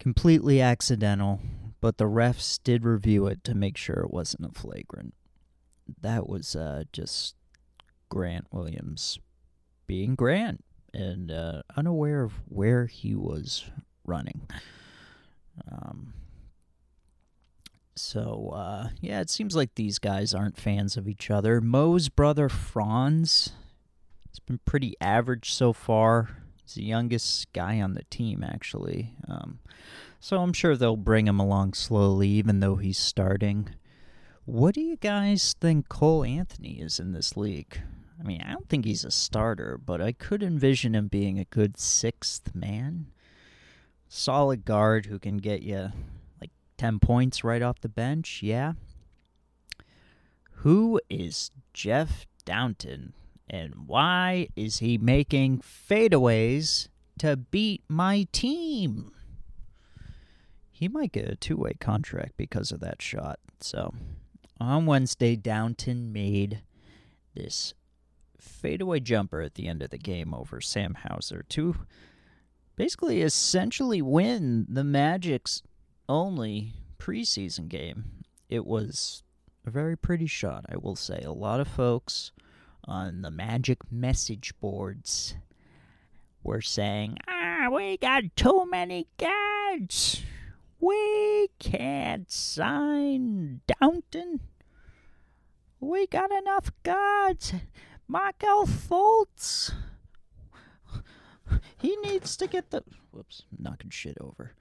[0.00, 1.40] completely accidental.
[1.80, 5.14] but the refs did review it to make sure it wasn't a flagrant.
[6.00, 7.36] That was uh, just
[8.08, 9.18] Grant Williams
[9.86, 13.64] being Grant and uh, unaware of where he was
[14.04, 14.48] running.
[15.70, 16.14] Um,
[17.98, 21.60] so, uh, yeah, it seems like these guys aren't fans of each other.
[21.60, 23.52] Mo's brother, Franz,
[24.28, 26.42] has been pretty average so far.
[26.62, 29.14] He's the youngest guy on the team, actually.
[29.26, 29.60] Um,
[30.20, 33.70] so I'm sure they'll bring him along slowly, even though he's starting.
[34.44, 37.80] What do you guys think Cole Anthony is in this league?
[38.20, 41.44] I mean, I don't think he's a starter, but I could envision him being a
[41.44, 43.06] good sixth man.
[44.08, 45.92] Solid guard who can get you
[46.76, 48.74] 10 points right off the bench, yeah.
[50.60, 53.12] Who is Jeff Dowtin?
[53.48, 59.12] And why is he making fadeaways to beat my team?
[60.70, 63.38] He might get a two way contract because of that shot.
[63.60, 63.94] So
[64.60, 66.62] on Wednesday, Dowtin made
[67.34, 67.74] this
[68.40, 71.76] fadeaway jumper at the end of the game over Sam Hauser to
[72.76, 75.62] basically essentially win the Magic's
[76.08, 78.24] only preseason game.
[78.48, 79.22] It was
[79.66, 81.20] a very pretty shot, I will say.
[81.24, 82.32] A lot of folks
[82.84, 85.34] on the Magic message boards
[86.42, 90.22] were saying, ah, we got too many guards.
[90.78, 94.40] We can't sign Dowtin.
[95.80, 97.52] We got enough guards.
[98.06, 99.72] Markelle Fultz.
[101.78, 102.82] He needs to get the.
[103.10, 104.52] Whoops, knocking shit over.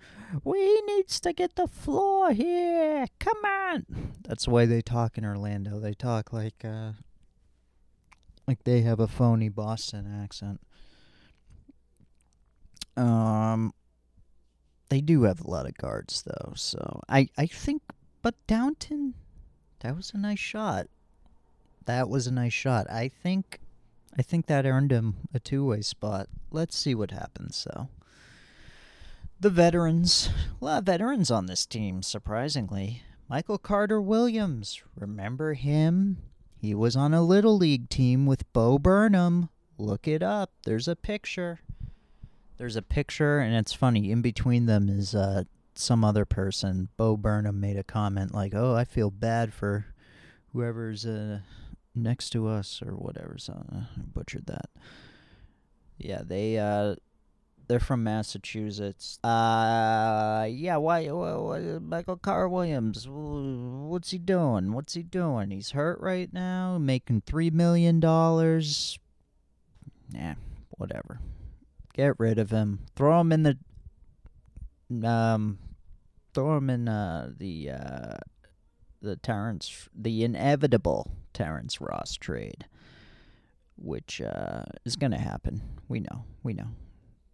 [0.43, 3.08] We needs to get the floor here.
[3.19, 3.86] Come on.
[4.21, 5.80] That's the way they talk in Orlando.
[5.80, 6.91] They talk like uh,
[8.48, 10.62] like they have a phony Boston accent.
[12.98, 13.74] Um,
[14.89, 17.82] they do have a lot of guards though, so I I think.
[18.21, 19.13] But Dowtin,
[19.82, 20.88] that was a nice shot.
[21.86, 22.89] That was a nice shot.
[22.89, 23.60] I think
[24.17, 26.28] I think that earned him a two-way spot.
[26.51, 27.89] Let's see what happens though.
[29.39, 30.30] The veterans,
[30.62, 33.04] a lot of veterans on this team, surprisingly.
[33.28, 36.17] Michael Carter Williams, remember him?
[36.58, 39.49] He was on a little league team with Bo Burnham.
[39.78, 40.51] Look it up.
[40.63, 41.60] There's a picture.
[42.58, 44.10] There's a picture, and it's funny.
[44.10, 46.88] In between them is uh, some other person.
[46.95, 49.88] Bo Burnham made a comment like, "Oh, I feel bad for
[50.54, 51.39] whoever's uh,
[51.96, 54.70] next to us or whatever." So uh, I butchered that.
[55.98, 56.96] Yeah, they uh,
[57.68, 59.20] they're from Massachusetts.
[59.24, 60.78] Uh, yeah.
[60.78, 63.08] Why, why, why Michael Carr Williams?
[63.10, 64.74] What's he doing?
[64.74, 65.52] What's he doing?
[65.52, 69.00] He's hurt right now, making three million dollars.
[70.12, 70.36] Nah,
[70.72, 71.20] whatever.
[71.94, 72.80] Get rid of him.
[72.96, 73.58] Throw him in the
[75.04, 75.58] um
[76.34, 78.18] throw him in uh the uh
[79.02, 82.65] the Terrence the inevitable Terrence Ross trade.
[83.78, 85.62] Which uh is gonna happen.
[85.88, 86.24] We know.
[86.41, 86.69] We know.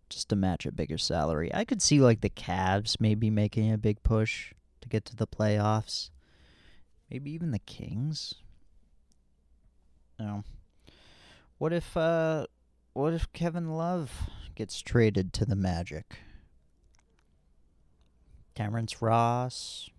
[0.09, 1.53] Just to match a bigger salary.
[1.53, 5.27] I could see like the Cavs maybe making a big push to get to the
[5.27, 6.09] playoffs.
[7.09, 8.33] Maybe even the Kings.
[10.19, 10.43] No.
[11.57, 12.47] What if uh
[12.93, 14.11] what if Kevin Love
[14.55, 16.17] gets traded to the Magic.
[18.53, 19.89] Terrence Ross,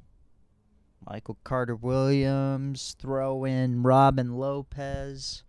[1.09, 5.43] Michael Carter Williams, throw in Robin Lopez.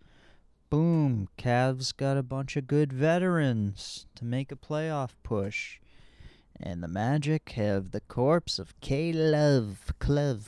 [0.70, 5.78] Boom, Cavs got a bunch of good veterans to make a playoff push.
[6.60, 10.44] And the Magic have the corpse of K Love, Clev.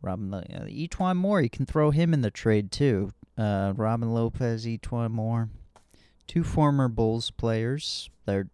[0.00, 3.12] Robin, uh, E'Twaun Moore, you can throw him in the trade too.
[3.38, 5.48] Uh, Robin Lopez, E'Twaun Moore
[6.26, 8.46] two former Bulls players that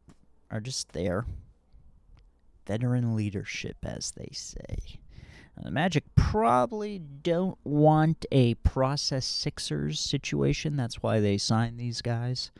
[0.51, 1.27] are just there.
[2.69, 5.01] Veteran leadership, as they say.
[5.61, 10.77] the Magic probably don't want a process Sixers situation.
[10.77, 12.53] That's why they signed these guys.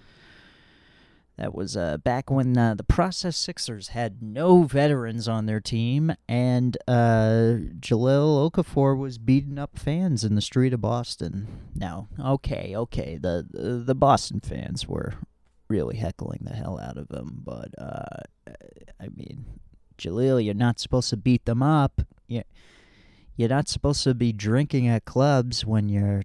[1.37, 6.13] That was uh, back when uh, the Process Sixers had no veterans on their team,
[6.27, 11.47] and uh, Jahlil Okafor was beating up fans in the street of Boston.
[11.77, 15.15] Now, okay, okay, the the Boston fans were
[15.69, 18.23] really heckling the hell out of him, but uh,
[19.01, 19.45] I mean,
[19.99, 22.03] Jahlil, you're not supposed to beat them up.
[22.27, 22.43] You
[23.37, 26.23] you're not supposed to be drinking at clubs when you're.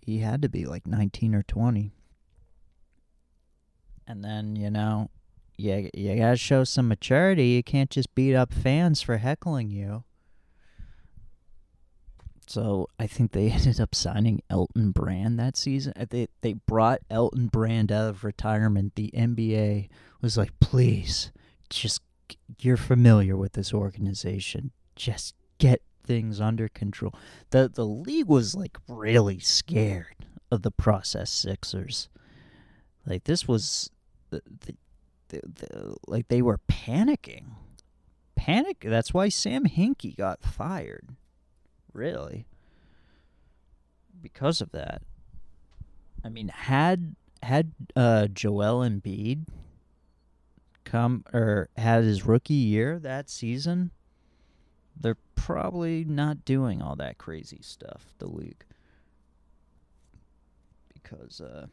[0.00, 1.92] He had to be like 19 or 20
[4.06, 5.08] and then you know
[5.56, 7.48] you you gotta show some maturity.
[7.48, 10.04] You can't just beat up fans for heckling you.
[12.46, 15.92] So I think they ended up signing Elton Brand that season.
[15.96, 18.94] Uh, they they brought Elton Brand out of retirement.
[18.96, 19.88] The NBA
[20.20, 21.32] was like, please,
[21.70, 22.00] just
[22.58, 24.72] you're familiar with this organization.
[24.96, 27.14] Just get things under control.
[27.50, 32.08] The the league was like really scared of the process Sixers.
[33.06, 33.90] Like this was
[34.30, 34.76] the, the,
[35.28, 37.46] the, the like they were panicking.
[38.36, 38.80] Panic.
[38.80, 41.10] That's why Sam Hinkie got fired.
[41.92, 42.46] Really.
[44.20, 45.02] Because of that.
[46.24, 49.46] I mean, had had uh, Joel Embiid
[50.84, 53.90] come or had his rookie year that season,
[54.98, 58.14] they're probably not doing all that crazy stuff.
[58.18, 58.64] The league,
[60.92, 61.66] because uh,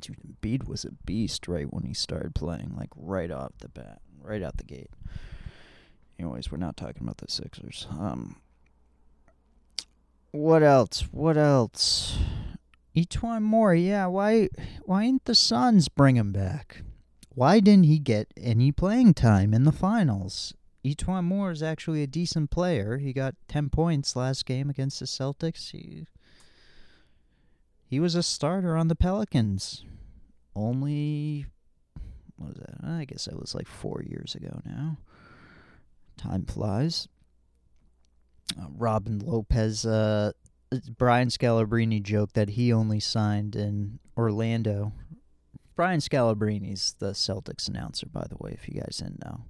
[0.00, 4.00] dude, Embiid was a beast right when he started playing, like right off the bat,
[4.20, 4.90] right out the gate.
[6.18, 7.86] Anyways, we're not talking about the Sixers.
[7.90, 8.36] Um,
[10.30, 11.02] what else?
[11.10, 12.18] What else?
[12.94, 14.06] E'Twaun Moore, yeah.
[14.06, 14.48] Why?
[14.84, 16.82] Why didn't the Suns bring him back?
[17.34, 20.54] Why didn't he get any playing time in the finals?
[20.84, 22.98] E'Twaun Moore is actually a decent player.
[22.98, 25.70] He got ten points last game against the Celtics.
[25.70, 26.06] He
[27.86, 29.84] he was a starter on the Pelicans.
[30.54, 31.46] Only
[32.36, 32.84] what was that?
[32.84, 34.98] I guess that was like four years ago now.
[36.16, 37.08] Time flies.
[38.60, 40.32] Uh, Robin Lopez uh,
[40.98, 44.92] Brian Scalabrine joked that he only signed in Orlando.
[45.82, 49.46] Brian Scalabrine's the Celtics announcer, by the way, if you guys didn't know.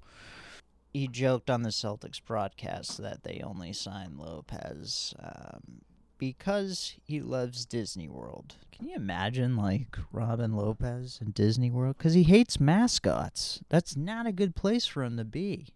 [0.95, 5.83] He joked on the Celtics broadcast that they only signed Lopez um,
[6.17, 8.55] because he loves Disney World.
[8.75, 11.99] Can you imagine, like, Robin Lopez in Disney World?
[11.99, 13.61] Because he hates mascots.
[13.69, 15.67] That's not a good place for him to be.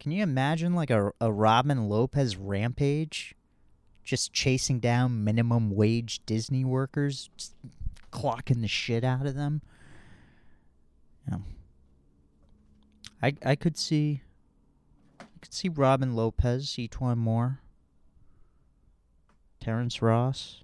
[0.00, 3.36] Can you imagine, like, a, a Robin Lopez rampage?
[4.02, 7.28] just chasing down minimum wage Disney workers,
[8.12, 9.62] clocking the shit out of them.
[11.28, 11.38] Yeah.
[13.22, 14.22] I I could see
[15.20, 17.60] I could see Robin Lopez, E'Twaun Moore,
[19.60, 20.62] Terrence Ross,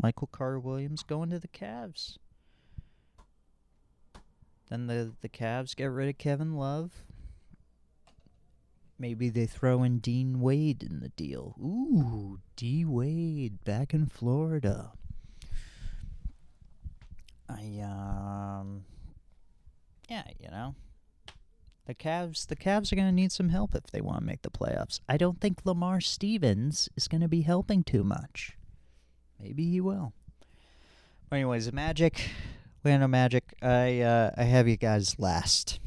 [0.00, 2.18] Michael Carter Williams going to the Cavs.
[4.68, 7.02] Then the the Cavs get rid of Kevin Love.
[8.98, 11.54] Maybe they throw in Dean Wade in the deal.
[11.60, 14.92] Ooh, D Wade back in Florida.
[17.48, 18.84] I um
[20.08, 20.74] yeah, you know.
[21.86, 24.42] The Cavs the Cavs are going to need some help if they want to make
[24.42, 25.00] the playoffs.
[25.08, 28.58] I don't think Lamar Stevens is going to be helping too much.
[29.40, 30.12] Maybe he will.
[31.30, 32.30] But anyways, the Magic,
[32.84, 35.80] Orlando Magic, I uh, I have you guys last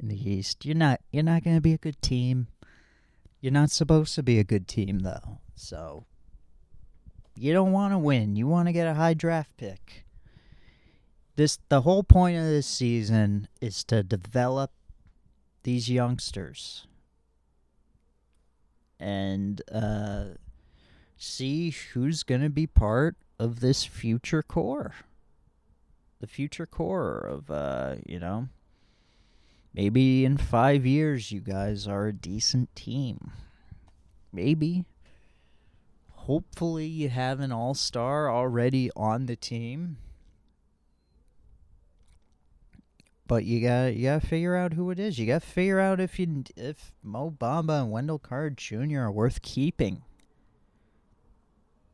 [0.00, 0.64] in the East.
[0.64, 2.48] You're not you're not going to be a good team.
[3.40, 5.38] You're not supposed to be a good team though.
[5.56, 6.04] So
[7.36, 8.36] you don't want to win.
[8.36, 10.04] You want to get a high draft pick.
[11.36, 14.70] This the whole point of this season is to develop
[15.62, 16.86] these youngsters
[19.00, 20.24] and uh,
[21.16, 24.94] see who's going to be part of this future core.
[26.20, 28.48] The future core of uh, you know,
[29.74, 33.32] Maybe in five years, you guys are a decent team.
[34.30, 34.84] Maybe.
[36.10, 39.96] Hopefully, you have an all star already on the team.
[43.32, 45.18] But you got you got to figure out who it is.
[45.18, 48.98] You got to figure out if you if Mo Bamba and Wendell Carter Jr.
[48.98, 50.02] are worth keeping.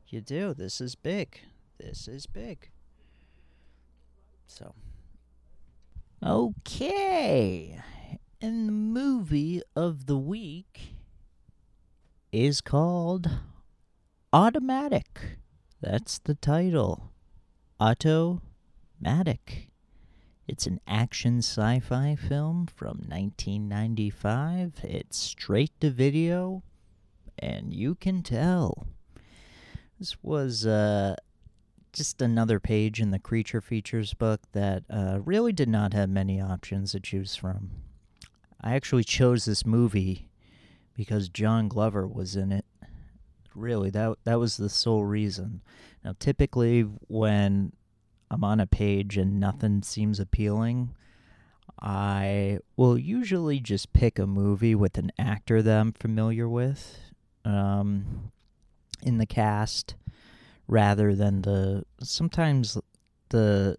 [0.09, 0.53] You do.
[0.53, 1.39] This is big.
[1.79, 2.71] This is big.
[4.49, 4.75] So.
[6.27, 7.81] Okay.
[8.41, 10.95] And the movie of the week
[12.33, 13.31] is called
[14.33, 15.39] Automatic.
[15.81, 17.13] That's the title.
[17.79, 19.68] Automatic.
[20.49, 24.81] It's an action sci fi film from 1995.
[24.83, 26.63] It's straight to video,
[27.39, 28.87] and you can tell.
[29.99, 31.17] This was uh,
[31.93, 36.41] just another page in the creature features book that uh, really did not have many
[36.41, 37.71] options to choose from.
[38.59, 40.31] I actually chose this movie
[40.95, 42.65] because John Glover was in it.
[43.55, 45.61] Really, that that was the sole reason.
[46.03, 47.73] Now, typically, when
[48.31, 50.95] I'm on a page and nothing seems appealing,
[51.81, 56.99] I will usually just pick a movie with an actor that I'm familiar with
[57.45, 58.33] um,
[59.03, 59.95] in the cast
[60.67, 62.77] rather than the sometimes
[63.31, 63.77] the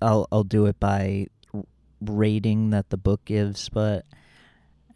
[0.00, 1.26] I'll I'll do it by
[2.00, 4.04] rating that the book gives, but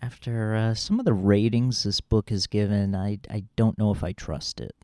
[0.02, 4.04] after uh, some of the ratings this book has given, I I don't know if
[4.04, 4.74] I trust it.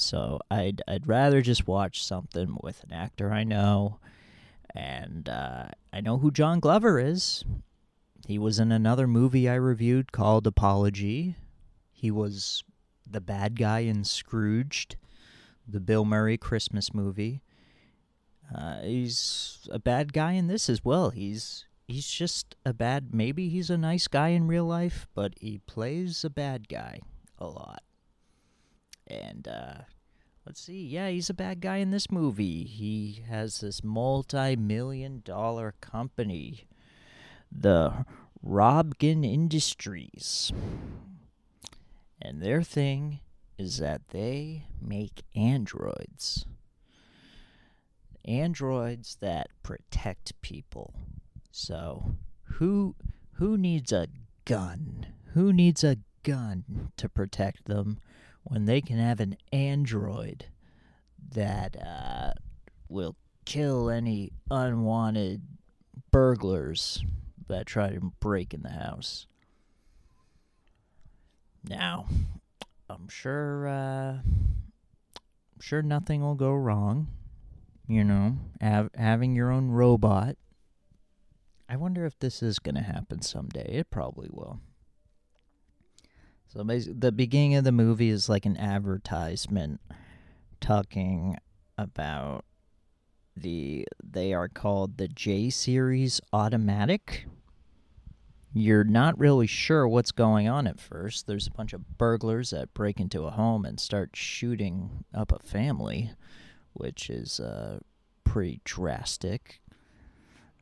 [0.00, 3.98] So I'd I'd rather just watch something with an actor I know,
[4.74, 7.44] And uh, I know who John Glover is.
[8.26, 11.36] He was in another movie I reviewed called Apology.
[11.92, 12.62] He was
[13.08, 14.96] the bad guy in Scrooged,
[15.66, 17.42] the Bill Murray Christmas movie.
[18.54, 21.10] Uh, he's a bad guy in this as well.
[21.10, 23.14] He's he's just a bad.
[23.14, 27.00] Maybe he's a nice guy in real life, but he plays a bad guy
[27.38, 27.82] a lot.
[29.10, 29.74] And uh,
[30.46, 32.64] let's see, yeah, he's a bad guy in this movie.
[32.64, 36.68] He has this multi-million dollar company,
[37.50, 38.06] the
[38.46, 40.52] Robgen Industries,
[42.22, 43.20] and their thing
[43.58, 46.46] is that they make androids
[48.24, 50.94] androids that protect people.
[51.50, 52.94] So, who
[53.34, 54.08] who needs a
[54.44, 55.06] gun?
[55.34, 57.98] Who needs a gun to protect them
[58.44, 60.46] when they can have an android
[61.32, 62.32] that uh,
[62.88, 65.42] will kill any unwanted
[66.10, 67.04] burglars
[67.48, 69.26] that try to break in the house?
[71.68, 72.06] Now,
[72.88, 77.08] I'm sure uh, I'm sure nothing will go wrong
[77.90, 80.36] you know, have, having your own robot.
[81.68, 83.66] I wonder if this is going to happen someday.
[83.68, 84.60] It probably will.
[86.52, 89.80] So the beginning of the movie is like an advertisement
[90.60, 91.36] talking
[91.78, 92.44] about
[93.36, 97.26] the they are called the J series automatic.
[98.52, 101.28] You're not really sure what's going on at first.
[101.28, 105.38] There's a bunch of burglars that break into a home and start shooting up a
[105.38, 106.10] family
[106.72, 107.78] which is uh,
[108.24, 109.60] pretty drastic.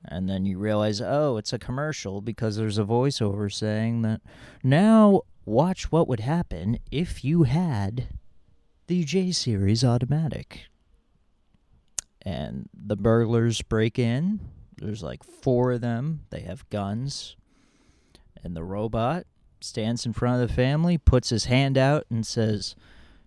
[0.05, 4.20] And then you realize, oh, it's a commercial because there's a voiceover saying that
[4.62, 8.09] now watch what would happen if you had
[8.86, 10.66] the J Series automatic.
[12.22, 14.40] And the burglars break in.
[14.76, 16.20] There's like four of them.
[16.30, 17.36] They have guns.
[18.42, 19.26] And the robot
[19.61, 22.76] stands in front of the family, puts his hand out, and says,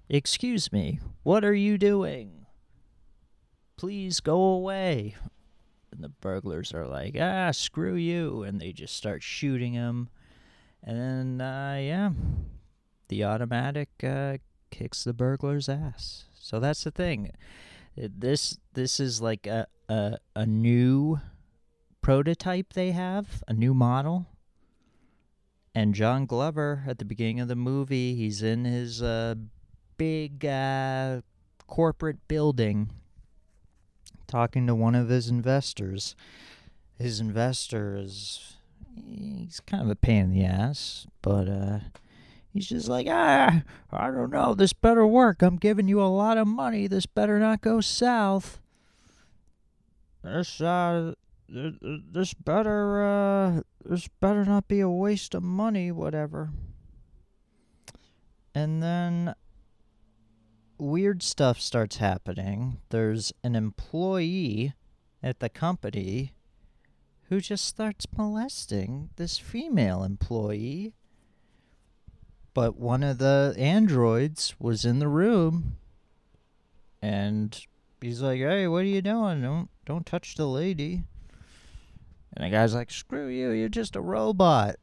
[0.07, 2.41] Excuse me, what are you doing?
[3.82, 5.15] please go away.
[5.91, 8.43] And the burglars are like, ah, screw you.
[8.43, 10.09] And they just start shooting him.
[10.84, 12.12] And then, uh, yeah,
[13.08, 14.38] the automatic uh,
[14.72, 16.26] kicks the burglar's ass.
[16.34, 17.32] So that's the thing.
[17.96, 21.20] This this is like a, a, a new
[22.02, 24.28] prototype they have, a new model.
[25.76, 29.36] And John Glover at the beginning of the movie, he's in his uh,
[29.98, 31.22] big uh,
[31.68, 32.92] corporate building
[34.28, 36.16] talking to one of his investors.
[36.98, 38.56] His investor is
[38.96, 41.80] he's kind of a pain in the ass, but uh
[42.54, 45.42] he's just like, ah, I don't know, this better work.
[45.42, 46.88] I'm giving you a lot of money.
[46.88, 48.60] This better not go south.
[50.24, 51.14] This uh
[51.50, 56.52] this better uh this better not be a waste of money, whatever.
[58.54, 59.36] And then
[60.78, 62.80] weird stuff starts happening.
[62.89, 64.74] There's an employee
[65.24, 66.34] at the company
[67.32, 70.92] who just starts molesting this female employee.
[72.54, 75.78] But one of the androids was in the room
[77.02, 77.58] and
[78.02, 79.42] he's like, "Hey, what are you doing?
[79.42, 81.04] Don't don't touch the lady."
[82.34, 84.76] And the guy's like, "Screw you, you're just a robot."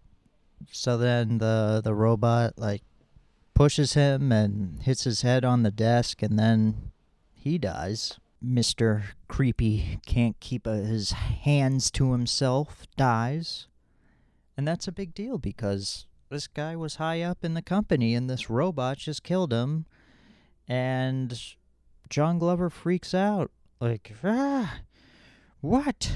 [0.73, 2.83] So then the the robot like
[3.53, 6.93] pushes him and hits his head on the desk, and then
[7.35, 8.19] he dies.
[8.45, 9.03] Mr.
[9.29, 13.67] Creepy can't keep uh, his hands to himself, dies.
[14.57, 18.29] And that's a big deal because this guy was high up in the company and
[18.29, 19.87] this robot just killed him.
[20.67, 21.41] And
[22.09, 23.51] John Glover freaks out.
[23.81, 24.81] Like, ah,
[25.61, 26.13] what?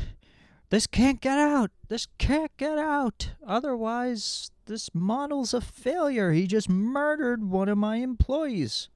[0.71, 1.71] This can't get out.
[1.89, 3.31] This can't get out.
[3.47, 6.33] Otherwise, this model's a failure.
[6.33, 8.89] He just murdered one of my employees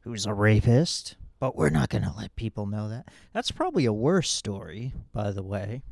[0.00, 1.16] who's a rapist.
[1.40, 3.08] But we're not going to let people know that.
[3.32, 5.82] That's probably a worse story, by the way.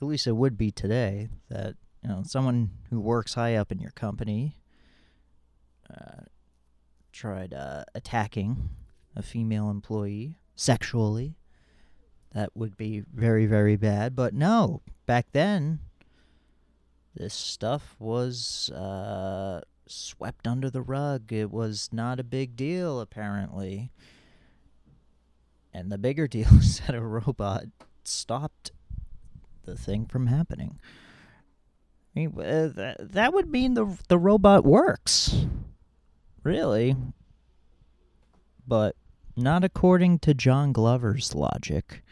[0.00, 3.78] At least it would be today that, you know, someone who works high up in
[3.78, 4.56] your company
[5.90, 6.22] uh,
[7.12, 8.70] tried uh, attacking
[9.14, 11.36] a female employee sexually.
[12.32, 14.14] That would be very, very bad.
[14.14, 15.80] But no, back then,
[17.14, 21.32] this stuff was uh, swept under the rug.
[21.32, 23.90] It was not a big deal, apparently.
[25.72, 27.64] And the bigger deal is that a robot
[28.04, 28.72] stopped
[29.64, 30.78] the thing from happening.
[32.14, 35.44] I mean, uh, that, that would mean the the robot works,
[36.42, 36.96] really.
[38.66, 38.96] But
[39.36, 42.02] not according to John Glover's logic.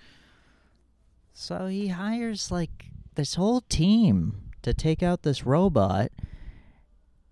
[1.33, 6.13] So he hires like this whole team to take out this robot.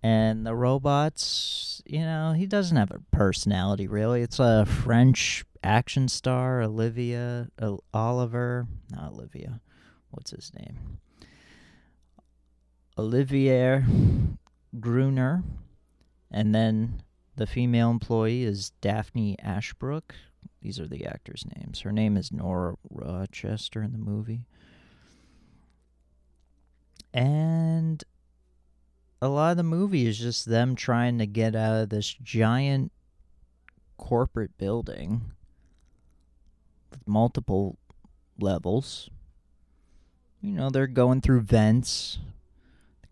[0.03, 4.23] And the robot's, you know, he doesn't have a personality really.
[4.23, 9.61] It's a French action star, Olivia, uh, Oliver, not Olivia.
[10.11, 10.99] What's his name?
[12.99, 13.85] Olivier
[14.81, 15.45] Gruner.
[16.31, 17.03] And then
[17.37, 20.15] the female employee is Daphne Ashbrook.
[20.61, 21.81] These are the actors' names.
[21.81, 24.47] Her name is Nora Rochester in the movie.
[27.13, 28.03] And
[29.23, 32.91] a lot of the movie is just them trying to get out of this giant
[33.97, 35.21] corporate building
[36.91, 37.79] with multiple
[38.41, 39.09] levels.
[40.41, 42.19] You know, they're going through vents,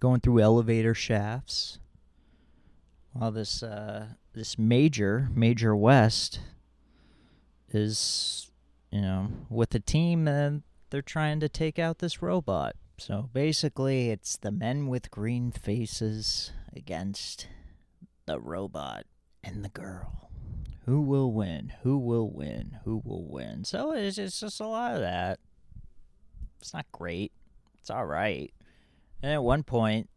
[0.00, 1.78] going through elevator shafts.
[3.12, 6.40] While this uh, this major, Major West,
[7.70, 8.50] is,
[8.90, 12.74] you know, with a team and they're trying to take out this robot.
[13.00, 17.48] So basically, it's the men with green faces against
[18.26, 19.04] the robot
[19.42, 20.28] and the girl.
[20.84, 21.72] Who will win?
[21.82, 22.78] Who will win?
[22.84, 23.64] Who will win?
[23.64, 25.40] So it's, it's just a lot of that.
[26.60, 27.32] It's not great.
[27.78, 28.52] It's all right.
[29.22, 30.10] And at one point,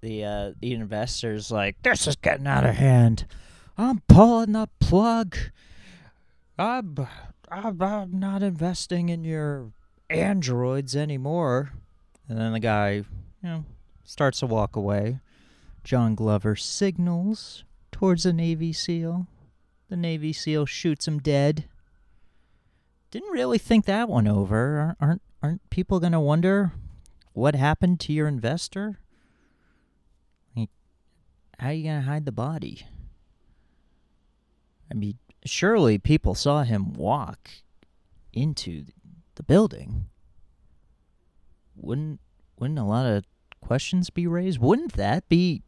[0.00, 3.26] the uh, the investor's like, "This is getting out of hand.
[3.78, 5.36] I'm pulling the plug.
[6.58, 6.96] I'm,
[7.48, 9.70] I'm, I'm not investing in your
[10.10, 11.74] androids anymore."
[12.28, 13.04] And then the guy, you
[13.42, 13.64] know,
[14.04, 15.20] starts to walk away.
[15.82, 19.26] John Glover signals towards the Navy SEAL.
[19.90, 21.66] The Navy SEAL shoots him dead.
[23.10, 24.96] Didn't really think that one over.
[25.00, 26.72] Aren't aren't people gonna wonder
[27.32, 28.98] what happened to your investor?
[31.58, 32.86] How are you gonna hide the body?
[34.90, 37.50] I mean, surely people saw him walk
[38.32, 38.86] into
[39.36, 40.06] the building
[41.84, 42.20] wouldn't
[42.58, 43.24] wouldn't a lot of
[43.60, 44.58] questions be raised?
[44.58, 45.62] Wouldn't that be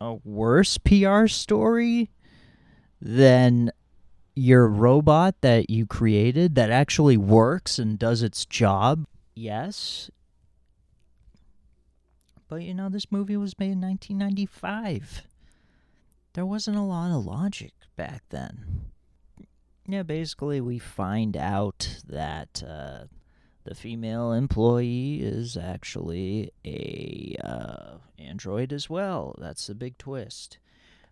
[0.00, 2.10] a worse PR story
[3.00, 3.70] than
[4.34, 9.06] your robot that you created that actually works and does its job?
[9.34, 10.10] Yes.
[12.48, 15.22] But you know, this movie was made in 1995.
[16.34, 18.90] There wasn't a lot of logic back then.
[19.88, 23.04] Yeah, basically, we find out that uh,
[23.66, 29.34] the female employee is actually a uh, android as well.
[29.38, 30.58] That's the big twist.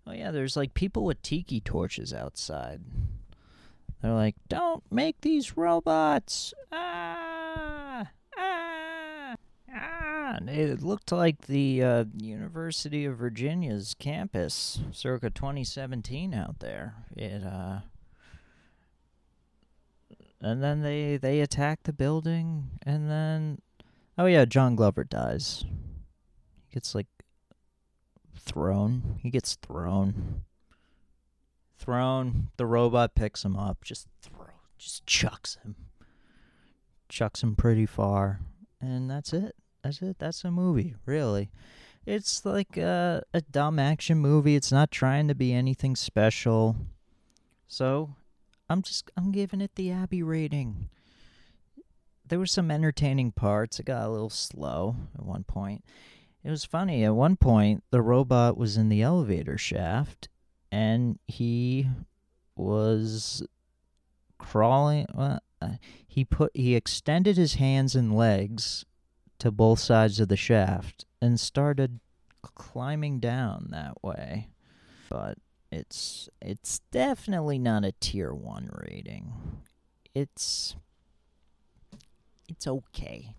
[0.06, 2.80] Oh yeah, there's like people with tiki torches outside.
[4.00, 9.34] They're like, "Don't make these robots!" Ah, ah,
[9.74, 10.38] ah.
[10.46, 16.94] It looked like the uh, University of Virginia's campus, circa 2017, out there.
[17.16, 17.80] It uh,
[20.44, 23.58] and then they they attack the building and then
[24.18, 25.64] oh yeah john glover dies.
[26.68, 27.06] He gets like
[28.36, 29.18] thrown.
[29.22, 30.42] He gets thrown.
[31.78, 32.48] Thrown.
[32.58, 35.76] The robot picks him up just throw just chucks him.
[37.08, 38.40] Chucks him pretty far.
[38.82, 39.56] And that's it.
[39.82, 40.18] That's it.
[40.18, 41.50] That's a movie really.
[42.04, 44.56] It's like a, a dumb action movie.
[44.56, 46.76] It's not trying to be anything special.
[47.66, 48.10] So
[48.68, 50.88] I'm just I'm giving it the Abby rating.
[52.26, 53.78] There were some entertaining parts.
[53.78, 55.84] It got a little slow at one point.
[56.42, 57.04] It was funny.
[57.04, 60.28] At one point, the robot was in the elevator shaft,
[60.72, 61.88] and he
[62.56, 63.42] was
[64.38, 65.06] crawling.
[65.14, 65.68] Well, uh,
[66.06, 68.84] he put he extended his hands and legs
[69.38, 72.00] to both sides of the shaft and started
[72.42, 74.48] climbing down that way.
[75.08, 75.38] But
[75.74, 79.32] it's it's definitely not a tier 1 rating.
[80.14, 80.76] It's
[82.48, 83.34] it's okay.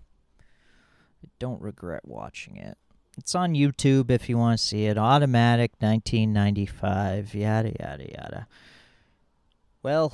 [1.23, 2.77] I don't regret watching it.
[3.17, 4.97] It's on YouTube if you want to see it.
[4.97, 8.47] Automatic 1995, yada yada yada.
[9.81, 10.13] Well,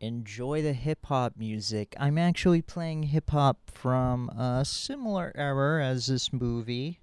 [0.00, 1.94] enjoy the hip hop music.
[2.00, 6.98] I'm actually playing hip hop from a similar era as this movie.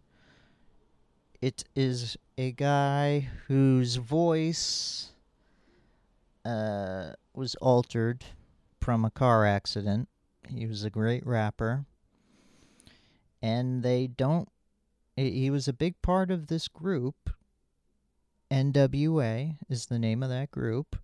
[1.42, 5.10] It is a guy whose voice
[6.46, 8.24] uh, was altered
[8.80, 10.08] from a car accident.
[10.48, 11.86] He was a great rapper.
[13.42, 14.50] And they don't.
[15.16, 17.32] He was a big part of this group.
[18.52, 20.96] NWA is the name of that group.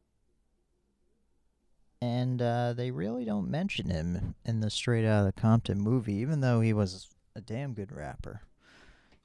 [2.00, 6.62] And uh, they really don't mention him in the Straight Outta Compton movie, even though
[6.62, 8.42] he was a damn good rapper.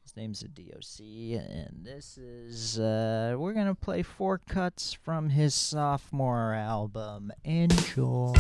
[0.09, 1.01] His name's a DOC,
[1.37, 7.31] and this is, uh, we're gonna play four cuts from his sophomore album.
[7.45, 8.33] Enjoy.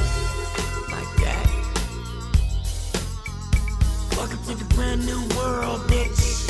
[0.88, 1.46] My dad
[4.16, 6.48] Welcome to the brand new world, bitch.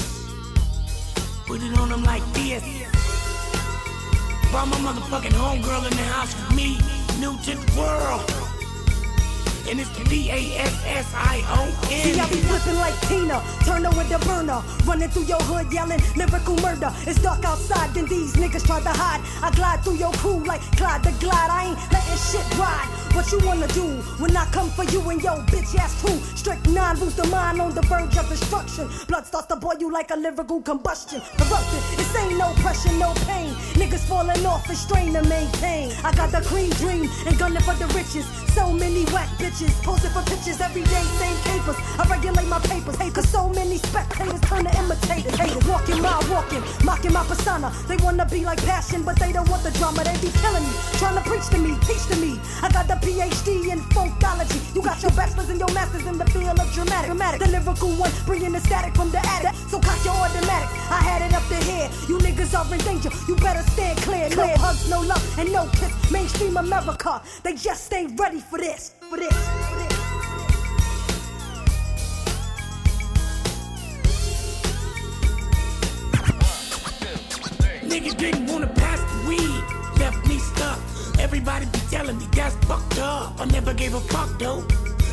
[1.48, 2.62] Put it on them like this.
[4.52, 6.78] Brought my motherfucking homegirl in the house with me.
[7.18, 8.22] New to the world.
[9.68, 11.74] And it's the D-A-S-S-I-O-N.
[12.04, 14.62] See, I be flipping like Tina, Turner with the burner.
[14.86, 16.90] Running through your hood yelling lyrical murder.
[17.06, 19.20] It's dark outside, then these niggas try to hide.
[19.42, 21.50] I glide through your crew like Clyde the Glide.
[21.50, 22.88] I ain't letting shit ride.
[23.12, 23.84] What you wanna do
[24.22, 26.16] when I come for you and your bitch ass crew?
[26.34, 28.88] Strict nine, lose the mind on the verge of destruction.
[29.06, 31.20] Blood starts to boil you like a lyrical combustion.
[31.36, 33.52] Eruption, this ain't no pressure, no pain.
[33.76, 35.92] Niggas falling off and strain to maintain.
[36.04, 38.24] I got the cream dream and gunning for the riches.
[38.54, 41.76] So many whack bitches posing for pictures every day, same capers.
[41.98, 45.34] I regulate my papers, hey, cause so many spectators turn to imitators.
[45.34, 47.72] Haters walking my walking, mocking my persona.
[47.88, 50.04] They wanna be like passion, but they don't want the drama.
[50.04, 52.38] They be killing me, trying to preach to me, teach to me.
[52.62, 54.58] I got the PhD in funkology.
[54.74, 57.06] You got your bachelor's and your master's in the field of dramatic.
[57.06, 57.40] dramatic.
[57.40, 59.54] The lyrical one, bringing the static from the attic.
[59.68, 60.68] So cock your automatic.
[60.90, 61.90] I had it up to here.
[62.08, 63.10] You niggas are in danger.
[63.26, 64.28] You better stand clear.
[64.30, 65.92] No hugs, no love, and no kiss.
[66.12, 68.94] Mainstream America, they just ain't ready for this.
[69.10, 69.34] For this.
[69.34, 69.97] For this.
[77.88, 80.78] Nigga didn't wanna pass the weed, left me stuck.
[81.18, 83.40] Everybody be telling me that's fucked up.
[83.40, 84.62] I never gave a fuck though.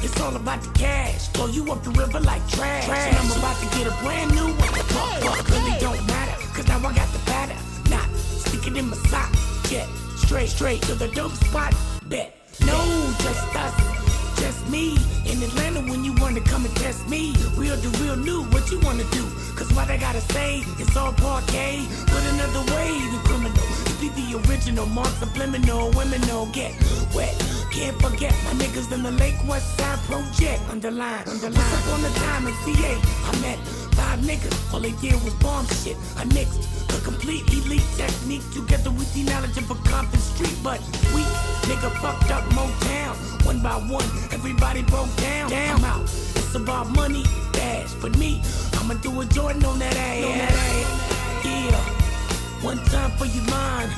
[0.04, 1.30] It's all about the cash.
[1.30, 2.88] Throw you up the river like trash.
[2.88, 4.74] And I'm about to get a brand new one.
[4.94, 6.36] Fuck, fuck, really don't matter.
[6.54, 7.58] Cause now I got the batter.
[7.90, 9.32] Not stick it in my sock.
[9.70, 11.74] Jet straight, straight to the dope spot.
[12.06, 12.36] Bet.
[12.62, 12.78] No,
[13.20, 14.40] just us.
[14.40, 14.98] Just me
[15.36, 17.36] in Atlanta when you wanna come and test me.
[17.56, 19.24] Real to real new, what you wanna do?
[19.56, 21.86] Cause what I gotta say, it's all parquet.
[22.08, 23.68] But another way, the criminal.
[24.00, 26.72] Be the original, mark subliminal, women no get
[27.14, 27.36] wet.
[27.72, 30.62] Can't forget my niggas in the Lake West Side Project.
[30.70, 31.54] Underline, underline.
[31.54, 32.94] Once upon a time in VA,
[33.30, 33.60] I met
[33.96, 34.74] five niggas.
[34.74, 35.98] All they did was bomb shit.
[36.18, 40.56] I mixed the complete elite technique together with the knowledge of a Compton street.
[40.64, 40.80] But
[41.14, 41.22] we
[41.68, 43.16] nigga fucked up Motown.
[43.46, 45.50] One by one, everybody broke down.
[45.50, 46.04] Damn out.
[46.04, 47.94] It's about money, dash.
[48.02, 48.42] But me,
[48.74, 50.26] I'ma do a Jordan on that ass.
[50.26, 51.46] On that ass.
[51.46, 52.66] Yeah.
[52.66, 53.92] One time for your mind.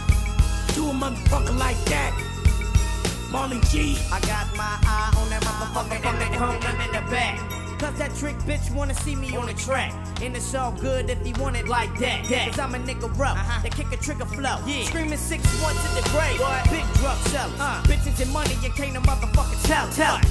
[0.75, 2.13] Do a motherfucker like that.
[3.31, 3.97] Marley G.
[4.11, 7.56] I got my eye on that motherfucker from the in the back.
[7.79, 9.93] Cause that trick bitch wanna see me on the track.
[10.21, 12.25] And it's all good if he want it like that.
[12.25, 14.57] Cause I'm a nigga rough, that kick a trigger flow.
[14.65, 14.83] Yeah.
[14.85, 16.41] Screaming six one to the grave.
[16.71, 17.53] Big drug seller.
[17.59, 17.83] Uh.
[17.83, 19.87] Bitches and money, you can't a motherfucker tell.
[19.91, 20.15] Tell.
[20.17, 20.21] A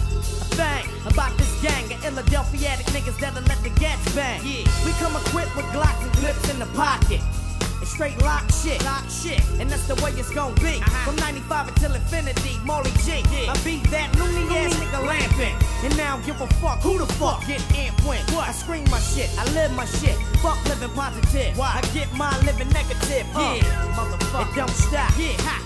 [0.56, 4.42] thing about this gang of Philadelphia niggas that'll let the gats bang.
[4.42, 7.20] We come equipped with Glocks and clips in the pocket.
[7.86, 8.82] Straight lock shit.
[8.84, 9.40] Lock shit.
[9.58, 10.82] And that's the way it's gonna be.
[10.82, 11.10] Uh-huh.
[11.10, 13.22] From 95 until infinity, Molly G.
[13.48, 15.56] I be that loony ass nigga lamping.
[15.84, 18.20] And now give a fuck who the fuck get amp when.
[18.36, 20.16] I scream my shit, I live my shit.
[20.42, 21.56] Fuck living positive.
[21.56, 21.80] Why?
[21.80, 23.26] I get my living negative.
[23.32, 23.62] Yeah,
[23.96, 24.50] motherfucker.
[24.50, 25.10] It don't stop.
[25.18, 25.62] Yeah, ha.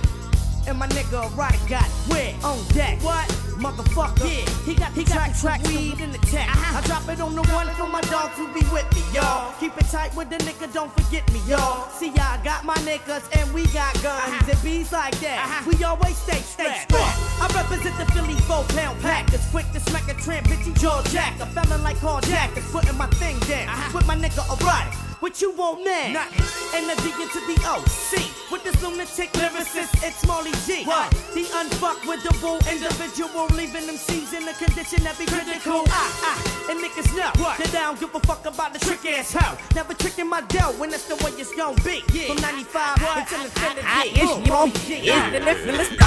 [0.69, 3.03] And my nigga erotic got wet on deck.
[3.03, 3.50] What?
[3.61, 4.25] Motherfucker.
[4.25, 6.49] Yeah, he got he got the track weed in the tech.
[6.49, 9.25] I drop it on the one for my dogs who be with me, y'all.
[9.25, 9.61] Uh-huh.
[9.61, 11.61] Keep it tight with the nigga, don't forget me, y'all.
[11.61, 11.99] Uh-huh.
[11.99, 14.33] See, I got my niggas and we got guns.
[14.33, 14.51] Uh-huh.
[14.51, 15.65] And bees like that.
[15.69, 17.21] We always stay stay strapped.
[17.41, 19.31] I represent the Philly four pound pack.
[19.31, 21.39] That's quick to smack a tramp, bitchy jaw jack.
[21.41, 23.69] A felon like Carl Jack is putting my thing down.
[23.93, 25.10] With my nigga erotic.
[25.21, 26.09] What you want now?
[26.13, 26.47] Nothing.
[26.81, 27.85] And the D into the O.
[27.87, 28.17] C.
[28.51, 30.85] With this lunatic lyricist, it's Molly G.
[30.85, 31.11] What?
[31.35, 35.85] The unfuck with the bull individual, leaving them C's in a condition that be critical.
[35.89, 36.39] Ah, ah.
[36.71, 37.59] And niggas know what?
[37.59, 39.59] that I don't give a fuck about the trick ass hoe.
[39.75, 42.01] Never tricking my dough when that's the way it's gonna be.
[42.27, 43.83] From 95 until infinity.
[43.85, 44.95] Ah, it's Boom, your- Molly G.
[45.05, 46.07] it's the listener.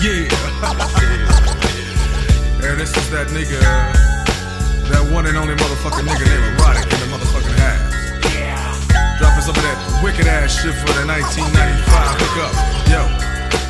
[0.00, 0.24] Yeah.
[2.64, 3.60] yeah, this is that nigga,
[4.90, 7.31] that one and only motherfucking nigga named Erotic in the motherfucking house.
[9.42, 11.82] Dropping some of that wicked ass shit for the 1995
[12.20, 12.54] hookup.
[12.86, 13.02] Yo,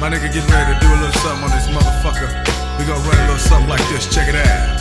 [0.01, 2.29] my nigga getting ready to do a little something on this motherfucker.
[2.79, 4.13] We gonna run a little something like this.
[4.13, 4.72] Check it out.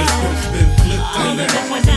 [0.00, 1.87] It's been flipped and